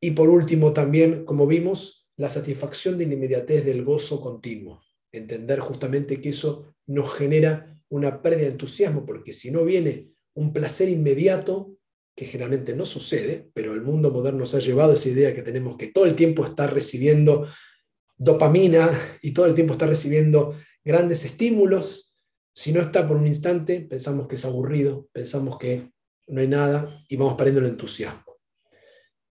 Y 0.00 0.10
por 0.10 0.28
último 0.28 0.72
también, 0.72 1.24
como 1.24 1.46
vimos, 1.46 2.10
la 2.16 2.28
satisfacción 2.28 2.98
de 2.98 3.06
la 3.06 3.14
inmediatez 3.14 3.64
del 3.64 3.84
gozo 3.84 4.20
continuo. 4.20 4.80
Entender 5.12 5.60
justamente 5.60 6.20
que 6.20 6.30
eso 6.30 6.74
nos 6.86 7.14
genera 7.14 7.80
una 7.88 8.20
pérdida 8.20 8.46
de 8.46 8.52
entusiasmo, 8.52 9.06
porque 9.06 9.32
si 9.32 9.52
no 9.52 9.64
viene 9.64 10.10
un 10.34 10.52
placer 10.52 10.88
inmediato, 10.88 11.76
que 12.16 12.26
generalmente 12.26 12.74
no 12.74 12.84
sucede, 12.84 13.48
pero 13.54 13.72
el 13.72 13.82
mundo 13.82 14.10
moderno 14.10 14.40
nos 14.40 14.54
ha 14.56 14.58
llevado 14.58 14.90
a 14.90 14.94
esa 14.94 15.08
idea 15.08 15.32
que 15.32 15.42
tenemos 15.42 15.76
que 15.76 15.86
todo 15.86 16.04
el 16.04 16.16
tiempo 16.16 16.44
estar 16.44 16.74
recibiendo 16.74 17.46
dopamina 18.18 18.90
y 19.22 19.32
todo 19.32 19.46
el 19.46 19.54
tiempo 19.54 19.72
está 19.72 19.86
recibiendo 19.86 20.54
grandes 20.84 21.24
estímulos. 21.24 22.16
Si 22.52 22.72
no 22.72 22.80
está 22.80 23.06
por 23.06 23.16
un 23.16 23.26
instante, 23.26 23.80
pensamos 23.80 24.26
que 24.26 24.34
es 24.34 24.44
aburrido, 24.44 25.08
pensamos 25.12 25.56
que 25.58 25.92
no 26.26 26.40
hay 26.40 26.48
nada 26.48 26.88
y 27.08 27.16
vamos 27.16 27.34
perdiendo 27.34 27.60
el 27.60 27.68
entusiasmo. 27.68 28.36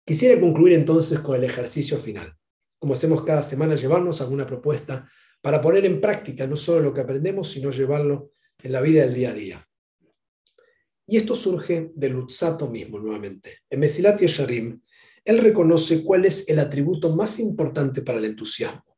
Quisiera 0.05 0.39
concluir 0.39 0.73
entonces 0.73 1.19
con 1.19 1.35
el 1.35 1.43
ejercicio 1.43 1.97
final. 1.97 2.35
Como 2.77 2.93
hacemos 2.93 3.23
cada 3.23 3.41
semana, 3.41 3.75
llevarnos 3.75 4.21
alguna 4.21 4.45
propuesta 4.45 5.09
para 5.41 5.59
poner 5.61 5.85
en 5.85 5.99
práctica 5.99 6.45
no 6.45 6.55
solo 6.55 6.81
lo 6.81 6.93
que 6.93 7.01
aprendemos, 7.01 7.49
sino 7.49 7.71
llevarlo 7.71 8.33
en 8.61 8.71
la 8.71 8.81
vida 8.81 9.01
del 9.01 9.13
día 9.13 9.29
a 9.29 9.33
día. 9.33 9.69
Y 11.07 11.17
esto 11.17 11.35
surge 11.35 11.91
del 11.95 12.13
Lutzato 12.13 12.67
mismo 12.67 12.99
nuevamente. 12.99 13.59
En 13.69 13.79
Mesilat 13.79 14.19
Yesharim, 14.19 14.81
él 15.25 15.39
reconoce 15.39 16.03
cuál 16.03 16.25
es 16.25 16.47
el 16.47 16.59
atributo 16.59 17.13
más 17.15 17.39
importante 17.39 18.03
para 18.03 18.19
el 18.19 18.25
entusiasmo. 18.25 18.95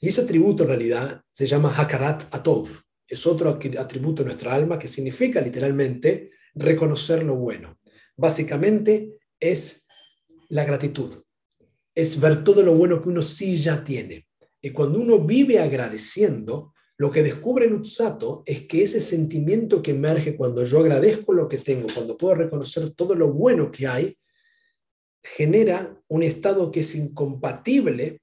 Y 0.00 0.08
ese 0.08 0.22
atributo 0.22 0.62
en 0.62 0.70
realidad 0.70 1.20
se 1.30 1.46
llama 1.46 1.74
Hakarat 1.76 2.34
Atov. 2.34 2.68
Es 3.06 3.26
otro 3.26 3.50
atributo 3.50 4.22
de 4.22 4.30
nuestra 4.30 4.54
alma 4.54 4.78
que 4.78 4.88
significa 4.88 5.40
literalmente 5.40 6.30
reconocer 6.54 7.22
lo 7.22 7.36
bueno. 7.36 7.78
Básicamente 8.16 9.18
es 9.38 9.86
la 10.48 10.64
gratitud. 10.64 11.14
Es 11.94 12.18
ver 12.20 12.42
todo 12.42 12.62
lo 12.62 12.74
bueno 12.74 13.00
que 13.00 13.10
uno 13.10 13.22
sí 13.22 13.58
ya 13.58 13.84
tiene. 13.84 14.26
Y 14.60 14.70
cuando 14.70 14.98
uno 14.98 15.18
vive 15.18 15.58
agradeciendo, 15.58 16.72
lo 16.96 17.10
que 17.10 17.22
descubre 17.22 17.72
Utsato 17.72 18.42
es 18.46 18.62
que 18.62 18.82
ese 18.82 19.02
sentimiento 19.02 19.82
que 19.82 19.90
emerge 19.90 20.36
cuando 20.36 20.64
yo 20.64 20.80
agradezco 20.80 21.34
lo 21.34 21.46
que 21.48 21.58
tengo, 21.58 21.88
cuando 21.92 22.16
puedo 22.16 22.34
reconocer 22.34 22.90
todo 22.92 23.14
lo 23.14 23.30
bueno 23.32 23.70
que 23.70 23.86
hay, 23.86 24.16
genera 25.34 26.00
un 26.08 26.22
estado 26.22 26.70
que 26.70 26.80
es 26.80 26.94
incompatible 26.94 28.20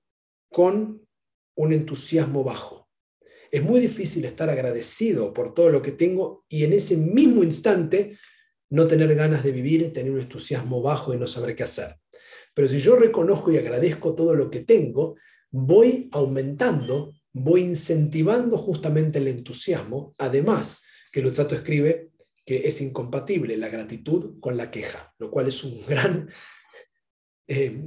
con 0.50 1.06
un 1.56 1.74
entusiasmo 1.74 2.44
bajo. 2.44 2.88
Es 3.52 3.62
muy 3.62 3.80
difícil 3.80 4.26
estar 4.26 4.50
agradecido 4.50 5.34
por 5.34 5.54
todo 5.54 5.70
lo 5.70 5.82
que 5.82 5.92
tengo 5.92 6.46
y 6.48 6.64
en 6.64 6.74
ese 6.74 6.98
mismo 6.98 7.44
instante 7.44 8.18
no 8.70 8.88
tener 8.88 9.14
ganas 9.16 9.44
de 9.44 9.52
vivir, 9.52 9.94
tener 9.94 10.12
un 10.12 10.22
entusiasmo 10.22 10.82
bajo 10.82 11.14
y 11.14 11.18
no 11.18 11.28
saber 11.28 11.56
qué 11.56 11.64
hacer. 11.64 11.96
Pero 12.56 12.68
si 12.68 12.80
yo 12.80 12.96
reconozco 12.96 13.52
y 13.52 13.58
agradezco 13.58 14.16
todo 14.16 14.34
lo 14.34 14.50
que 14.50 14.62
tengo, 14.62 15.16
voy 15.52 16.10
aumentando, 16.12 17.14
voy 17.34 17.62
incentivando 17.62 18.58
justamente 18.58 19.20
el 19.20 19.28
entusiasmo. 19.28 20.14
Además, 20.18 20.86
que 21.12 21.22
Lutzato 21.22 21.54
escribe 21.54 22.10
que 22.46 22.68
es 22.68 22.82
incompatible 22.82 23.58
la 23.58 23.70
gratitud 23.70 24.40
con 24.40 24.58
la 24.58 24.72
queja, 24.72 25.14
lo 25.20 25.30
cual 25.30 25.48
es 25.48 25.64
un 25.64 25.86
gran 25.86 26.30
eh, 27.48 27.78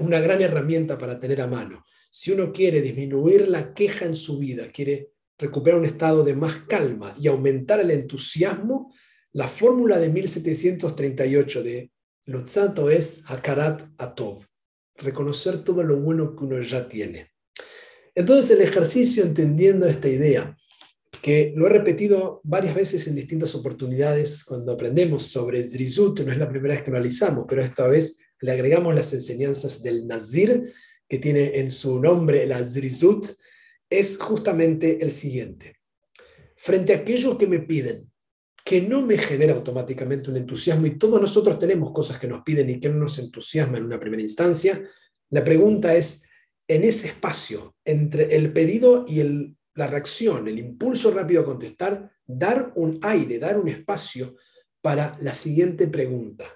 una 0.00 0.20
gran 0.20 0.42
herramienta 0.42 0.98
para 0.98 1.18
tener 1.18 1.40
a 1.40 1.46
mano. 1.46 1.84
Si 2.10 2.30
uno 2.30 2.52
quiere 2.52 2.80
disminuir 2.80 3.48
la 3.48 3.72
queja 3.74 4.06
en 4.06 4.16
su 4.16 4.38
vida, 4.38 4.68
quiere 4.70 5.10
recuperar 5.38 5.80
un 5.80 5.86
estado 5.86 6.24
de 6.24 6.34
más 6.34 6.56
calma 6.68 7.14
y 7.20 7.28
aumentar 7.28 7.80
el 7.80 7.90
entusiasmo, 7.90 8.92
la 9.32 9.48
fórmula 9.48 9.98
de 9.98 10.08
1738 10.10 11.62
de 11.62 11.90
Lutzato 12.26 12.88
es 12.88 13.24
Hakarat 13.26 13.82
Atov, 13.98 14.46
reconocer 14.96 15.64
todo 15.64 15.82
lo 15.82 15.98
bueno 15.98 16.36
que 16.36 16.44
uno 16.44 16.60
ya 16.60 16.88
tiene. 16.88 17.32
Entonces 18.14 18.56
el 18.56 18.62
ejercicio 18.62 19.24
entendiendo 19.24 19.86
esta 19.86 20.08
idea, 20.08 20.56
que 21.20 21.52
lo 21.56 21.66
he 21.66 21.70
repetido 21.70 22.40
varias 22.44 22.74
veces 22.74 23.06
en 23.08 23.16
distintas 23.16 23.54
oportunidades 23.54 24.44
cuando 24.44 24.72
aprendemos 24.72 25.24
sobre 25.24 25.64
Zrizut, 25.64 26.20
no 26.20 26.32
es 26.32 26.38
la 26.38 26.48
primera 26.48 26.74
vez 26.74 26.82
que 26.84 26.90
lo 26.90 26.98
analizamos, 26.98 27.44
pero 27.48 27.62
esta 27.62 27.86
vez 27.86 28.24
le 28.40 28.52
agregamos 28.52 28.94
las 28.94 29.12
enseñanzas 29.12 29.82
del 29.82 30.06
Nazir, 30.06 30.72
que 31.08 31.18
tiene 31.18 31.58
en 31.58 31.70
su 31.70 32.00
nombre 32.00 32.46
la 32.46 32.62
Zrizut, 32.64 33.26
es 33.88 34.18
justamente 34.18 35.02
el 35.02 35.12
siguiente. 35.12 35.76
Frente 36.56 36.94
a 36.94 36.98
aquello 36.98 37.36
que 37.36 37.46
me 37.46 37.60
piden, 37.60 38.10
que 38.64 38.80
no 38.80 39.02
me 39.02 39.18
genera 39.18 39.52
automáticamente 39.52 40.30
un 40.30 40.38
entusiasmo 40.38 40.86
y 40.86 40.98
todos 40.98 41.20
nosotros 41.20 41.58
tenemos 41.58 41.92
cosas 41.92 42.18
que 42.18 42.26
nos 42.26 42.42
piden 42.42 42.70
y 42.70 42.80
que 42.80 42.88
no 42.88 42.96
nos 42.96 43.18
entusiasman 43.18 43.76
en 43.76 43.84
una 43.84 44.00
primera 44.00 44.22
instancia, 44.22 44.82
la 45.30 45.44
pregunta 45.44 45.94
es, 45.94 46.24
en 46.66 46.84
ese 46.84 47.08
espacio 47.08 47.76
entre 47.84 48.34
el 48.36 48.52
pedido 48.52 49.04
y 49.06 49.22
la 49.74 49.86
reacción, 49.86 50.48
el 50.48 50.58
impulso 50.58 51.10
rápido 51.10 51.42
a 51.42 51.44
contestar, 51.44 52.10
dar 52.24 52.72
un 52.76 52.98
aire, 53.02 53.38
dar 53.38 53.58
un 53.58 53.68
espacio 53.68 54.36
para 54.80 55.18
la 55.20 55.34
siguiente 55.34 55.88
pregunta. 55.88 56.46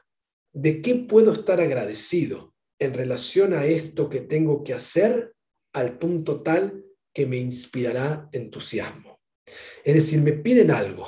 ¿De 0.60 0.82
qué 0.82 0.96
puedo 0.96 1.34
estar 1.34 1.60
agradecido 1.60 2.52
en 2.80 2.92
relación 2.92 3.54
a 3.54 3.66
esto 3.66 4.08
que 4.08 4.22
tengo 4.22 4.64
que 4.64 4.74
hacer 4.74 5.36
al 5.72 6.00
punto 6.00 6.42
tal 6.42 6.84
que 7.14 7.26
me 7.26 7.36
inspirará 7.36 8.28
entusiasmo? 8.32 9.20
Es 9.84 9.94
decir, 9.94 10.20
me 10.20 10.32
piden 10.32 10.72
algo, 10.72 11.06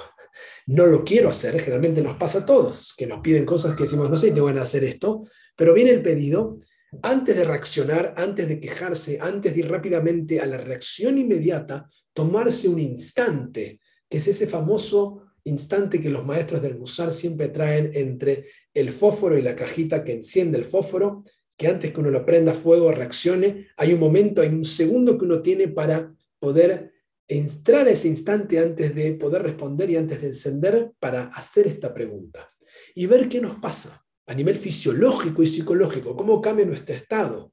no 0.68 0.86
lo 0.86 1.02
quiero 1.02 1.30
hacer, 1.30 1.58
generalmente 1.58 2.00
nos 2.00 2.16
pasa 2.16 2.38
a 2.38 2.46
todos, 2.46 2.94
que 2.96 3.08
nos 3.08 3.22
piden 3.22 3.44
cosas 3.44 3.74
que 3.74 3.82
decimos, 3.82 4.08
no 4.08 4.16
sé, 4.16 4.30
te 4.30 4.40
van 4.40 4.56
a 4.56 4.62
hacer 4.62 4.84
esto, 4.84 5.26
pero 5.56 5.74
viene 5.74 5.90
el 5.90 6.02
pedido, 6.02 6.60
antes 7.02 7.36
de 7.36 7.42
reaccionar, 7.42 8.14
antes 8.16 8.46
de 8.46 8.60
quejarse, 8.60 9.18
antes 9.20 9.52
de 9.52 9.58
ir 9.58 9.68
rápidamente 9.68 10.38
a 10.38 10.46
la 10.46 10.58
reacción 10.58 11.18
inmediata, 11.18 11.90
tomarse 12.12 12.68
un 12.68 12.78
instante, 12.78 13.80
que 14.08 14.18
es 14.18 14.28
ese 14.28 14.46
famoso 14.46 15.24
instante 15.42 16.00
que 16.00 16.08
los 16.08 16.24
maestros 16.24 16.62
del 16.62 16.78
Musar 16.78 17.12
siempre 17.12 17.48
traen 17.48 17.90
entre 17.94 18.46
el 18.74 18.92
fósforo 18.92 19.36
y 19.36 19.42
la 19.42 19.56
cajita 19.56 20.04
que 20.04 20.12
enciende 20.12 20.58
el 20.58 20.64
fósforo, 20.64 21.24
que 21.56 21.68
antes 21.68 21.92
que 21.92 22.00
uno 22.00 22.10
lo 22.10 22.24
prenda 22.24 22.54
fuego 22.54 22.90
reaccione, 22.92 23.68
hay 23.76 23.92
un 23.92 24.00
momento, 24.00 24.40
hay 24.40 24.48
un 24.48 24.64
segundo 24.64 25.18
que 25.18 25.24
uno 25.24 25.42
tiene 25.42 25.68
para 25.68 26.14
poder 26.38 26.92
entrar 27.28 27.86
a 27.86 27.90
ese 27.90 28.08
instante 28.08 28.58
antes 28.58 28.94
de 28.94 29.12
poder 29.12 29.42
responder 29.42 29.90
y 29.90 29.96
antes 29.96 30.20
de 30.20 30.28
encender 30.28 30.92
para 30.98 31.26
hacer 31.26 31.66
esta 31.66 31.92
pregunta. 31.92 32.50
Y 32.94 33.06
ver 33.06 33.28
qué 33.28 33.40
nos 33.40 33.56
pasa 33.56 34.04
a 34.26 34.34
nivel 34.34 34.56
fisiológico 34.56 35.42
y 35.42 35.46
psicológico, 35.46 36.16
cómo 36.16 36.40
cambia 36.40 36.64
nuestro 36.64 36.94
estado 36.94 37.52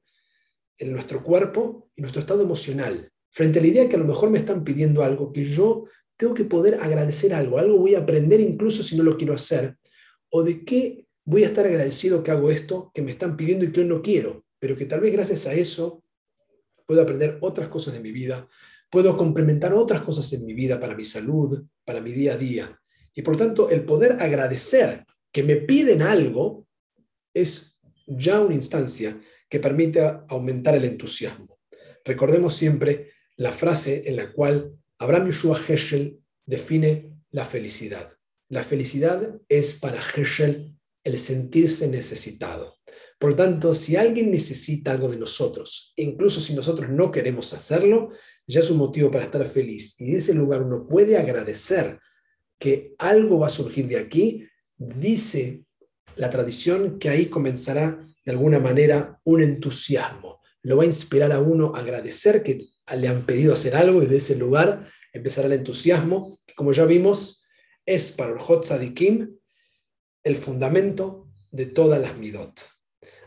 en 0.78 0.92
nuestro 0.92 1.22
cuerpo 1.22 1.90
y 1.96 2.02
nuestro 2.02 2.20
estado 2.20 2.42
emocional, 2.42 3.10
frente 3.30 3.58
a 3.58 3.62
la 3.62 3.68
idea 3.68 3.88
que 3.88 3.96
a 3.96 3.98
lo 3.98 4.04
mejor 4.04 4.30
me 4.30 4.38
están 4.38 4.64
pidiendo 4.64 5.02
algo, 5.02 5.32
que 5.32 5.42
yo 5.44 5.84
tengo 6.16 6.34
que 6.34 6.44
poder 6.44 6.76
agradecer 6.76 7.34
algo, 7.34 7.58
algo 7.58 7.78
voy 7.78 7.94
a 7.94 8.00
aprender 8.00 8.40
incluso 8.40 8.82
si 8.82 8.96
no 8.96 9.02
lo 9.02 9.16
quiero 9.16 9.34
hacer, 9.34 9.76
o 10.30 10.42
de 10.42 10.64
qué 10.64 11.07
voy 11.28 11.44
a 11.44 11.48
estar 11.48 11.66
agradecido 11.66 12.22
que 12.22 12.30
hago 12.30 12.50
esto 12.50 12.90
que 12.94 13.02
me 13.02 13.10
están 13.10 13.36
pidiendo 13.36 13.62
y 13.62 13.68
que 13.70 13.82
yo 13.82 13.86
no 13.86 14.00
quiero, 14.00 14.46
pero 14.58 14.74
que 14.74 14.86
tal 14.86 15.00
vez 15.00 15.12
gracias 15.12 15.46
a 15.46 15.52
eso 15.52 16.02
puedo 16.86 17.02
aprender 17.02 17.36
otras 17.42 17.68
cosas 17.68 17.92
de 17.92 18.00
mi 18.00 18.12
vida, 18.12 18.48
puedo 18.88 19.14
complementar 19.14 19.74
otras 19.74 20.00
cosas 20.00 20.32
en 20.32 20.46
mi 20.46 20.54
vida 20.54 20.80
para 20.80 20.94
mi 20.94 21.04
salud, 21.04 21.66
para 21.84 22.00
mi 22.00 22.12
día 22.12 22.32
a 22.32 22.38
día. 22.38 22.80
Y 23.12 23.20
por 23.20 23.36
tanto, 23.36 23.68
el 23.68 23.84
poder 23.84 24.12
agradecer 24.22 25.04
que 25.30 25.42
me 25.42 25.56
piden 25.56 26.00
algo 26.00 26.66
es 27.34 27.78
ya 28.06 28.40
una 28.40 28.54
instancia 28.54 29.20
que 29.50 29.60
permite 29.60 30.00
aumentar 30.28 30.76
el 30.76 30.86
entusiasmo. 30.86 31.58
Recordemos 32.06 32.54
siempre 32.54 33.10
la 33.36 33.52
frase 33.52 34.04
en 34.06 34.16
la 34.16 34.32
cual 34.32 34.72
Abraham 34.96 35.26
Yeshua 35.26 35.58
Heschel 35.68 36.18
define 36.46 37.12
la 37.32 37.44
felicidad. 37.44 38.14
La 38.48 38.64
felicidad 38.64 39.38
es 39.46 39.78
para 39.78 40.00
Heschel 40.00 40.77
el 41.04 41.18
sentirse 41.18 41.88
necesitado. 41.88 42.78
Por 43.18 43.30
lo 43.30 43.36
tanto, 43.36 43.74
si 43.74 43.96
alguien 43.96 44.30
necesita 44.30 44.92
algo 44.92 45.08
de 45.08 45.18
nosotros, 45.18 45.92
incluso 45.96 46.40
si 46.40 46.54
nosotros 46.54 46.88
no 46.88 47.10
queremos 47.10 47.52
hacerlo, 47.52 48.10
ya 48.46 48.60
es 48.60 48.70
un 48.70 48.78
motivo 48.78 49.10
para 49.10 49.24
estar 49.24 49.44
feliz. 49.46 50.00
Y 50.00 50.12
de 50.12 50.18
ese 50.18 50.34
lugar 50.34 50.62
uno 50.62 50.86
puede 50.86 51.16
agradecer 51.16 51.98
que 52.58 52.94
algo 52.98 53.40
va 53.40 53.48
a 53.48 53.50
surgir 53.50 53.88
de 53.88 53.98
aquí. 53.98 54.46
Dice 54.76 55.64
la 56.16 56.30
tradición 56.30 56.98
que 56.98 57.08
ahí 57.08 57.26
comenzará 57.26 57.98
de 58.24 58.32
alguna 58.32 58.60
manera 58.60 59.20
un 59.24 59.42
entusiasmo. 59.42 60.40
Lo 60.62 60.76
va 60.76 60.84
a 60.84 60.86
inspirar 60.86 61.32
a 61.32 61.40
uno 61.40 61.74
a 61.74 61.80
agradecer 61.80 62.42
que 62.42 62.68
le 62.96 63.08
han 63.08 63.26
pedido 63.26 63.52
hacer 63.52 63.74
algo 63.76 64.02
y 64.02 64.06
de 64.06 64.16
ese 64.16 64.36
lugar 64.36 64.86
empezará 65.12 65.46
el 65.46 65.54
entusiasmo, 65.54 66.38
que 66.46 66.54
como 66.54 66.72
ya 66.72 66.84
vimos 66.84 67.44
es 67.84 68.12
para 68.12 68.32
el 68.32 68.38
Hot 68.38 68.64
el 70.28 70.36
fundamento 70.36 71.26
de 71.50 71.64
todas 71.64 71.98
las 71.98 72.18
midot. 72.18 72.60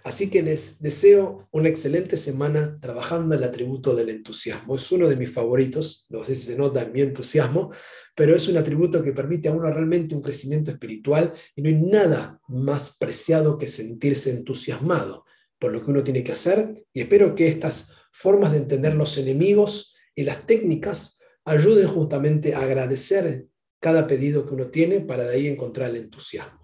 Así 0.04 0.30
que 0.30 0.44
les 0.44 0.82
deseo 0.82 1.48
una 1.52 1.68
excelente 1.68 2.16
semana 2.16 2.78
trabajando 2.80 3.34
el 3.34 3.44
atributo 3.44 3.96
del 3.96 4.10
entusiasmo. 4.10 4.76
Es 4.76 4.92
uno 4.92 5.08
de 5.08 5.16
mis 5.16 5.32
favoritos, 5.32 6.06
no 6.10 6.24
sé 6.24 6.36
si 6.36 6.46
se 6.46 6.56
nota 6.56 6.84
en 6.84 6.92
mi 6.92 7.02
entusiasmo, 7.02 7.72
pero 8.16 8.36
es 8.36 8.48
un 8.48 8.58
atributo 8.58 9.02
que 9.02 9.14
permite 9.14 9.50
a 9.50 9.52
uno 9.52 9.72
realmente 9.72 10.14
un 10.14 10.22
crecimiento 10.22 10.70
espiritual 10.70 11.34
y 11.56 11.64
no 11.64 11.70
hay 11.70 11.76
nada 11.76 12.40
más 12.48 12.98
preciado 13.00 13.58
que 13.58 13.68
sentirse 13.68 14.30
entusiasmado 14.30 15.26
por 15.60 15.72
lo 15.72 15.84
que 15.84 15.90
uno 15.90 16.04
tiene 16.04 16.24
que 16.24 16.34
hacer 16.34 16.86
y 16.94 17.02
espero 17.02 17.34
que 17.34 17.48
estas 17.48 17.96
formas 18.12 18.52
de 18.52 18.60
entender 18.60 18.94
los 18.94 19.18
enemigos 19.18 19.96
y 20.16 20.24
las 20.24 20.46
técnicas 20.46 21.20
ayuden 21.46 21.88
justamente 21.88 22.54
a 22.54 22.62
agradecer 22.62 23.48
cada 23.80 24.06
pedido 24.06 24.46
que 24.46 24.54
uno 24.54 24.68
tiene 24.68 25.00
para 25.00 25.26
de 25.26 25.36
ahí 25.36 25.48
encontrar 25.48 25.90
el 25.90 25.98
entusiasmo. 25.98 26.61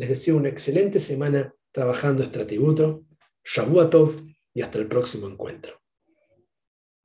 Les 0.00 0.08
deseo 0.08 0.38
una 0.38 0.48
excelente 0.48 0.98
semana 0.98 1.54
trabajando 1.72 2.22
este 2.22 2.40
atributo. 2.40 3.04
Shabuatov 3.44 4.16
y 4.54 4.62
hasta 4.62 4.78
el 4.78 4.88
próximo 4.88 5.28
encuentro. 5.28 5.79